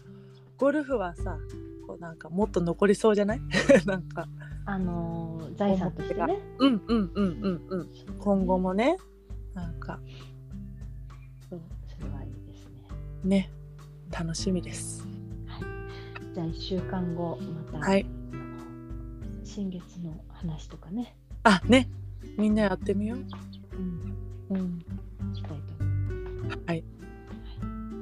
[0.58, 1.38] ゴルフはさ
[1.86, 3.40] こうなんかもっと残りそうじゃない？
[3.86, 4.28] なんか。
[4.66, 6.40] あのー財産としてね。
[6.58, 7.88] うんうんうんうんうん。
[8.18, 8.96] 今後もね。
[9.54, 9.98] なんか。
[11.48, 11.60] そう。
[11.98, 12.72] それはいいですね。
[13.24, 13.52] ね。
[14.16, 15.06] 楽しみです。
[16.34, 17.38] じゃあ1週間後
[17.72, 18.06] また、はい
[19.52, 21.88] 新月の話とかね、あね。
[22.38, 23.24] みんなやってみよう。
[24.48, 24.78] うん、うん。
[25.34, 25.50] したい。
[25.50, 25.94] と思い
[26.44, 26.58] ます。
[26.68, 26.84] はい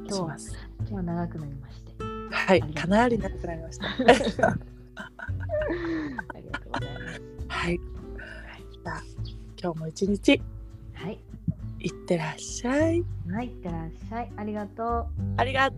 [0.06, 0.36] 今日は
[0.80, 1.94] 今日は長くなりまして、
[2.30, 2.60] はい。
[2.74, 3.86] かなり長くなりました。
[3.96, 4.14] ありが
[6.58, 7.22] とうございます。
[7.48, 7.78] はい。
[7.78, 9.02] じゃあ
[9.58, 10.42] 今日も一日。
[10.92, 11.18] はい、
[11.80, 14.32] いってらっしゃいはい、いってらっしゃい。
[14.36, 15.06] ありがと
[15.36, 15.70] ありがう。
[15.70, 15.76] と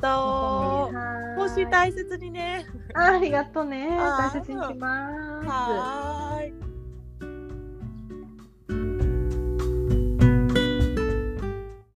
[0.92, 4.12] うはーい星大切にねあありがとうね。
[4.18, 5.09] 大切にしま
[5.42, 5.46] す。
[5.46, 6.55] はーい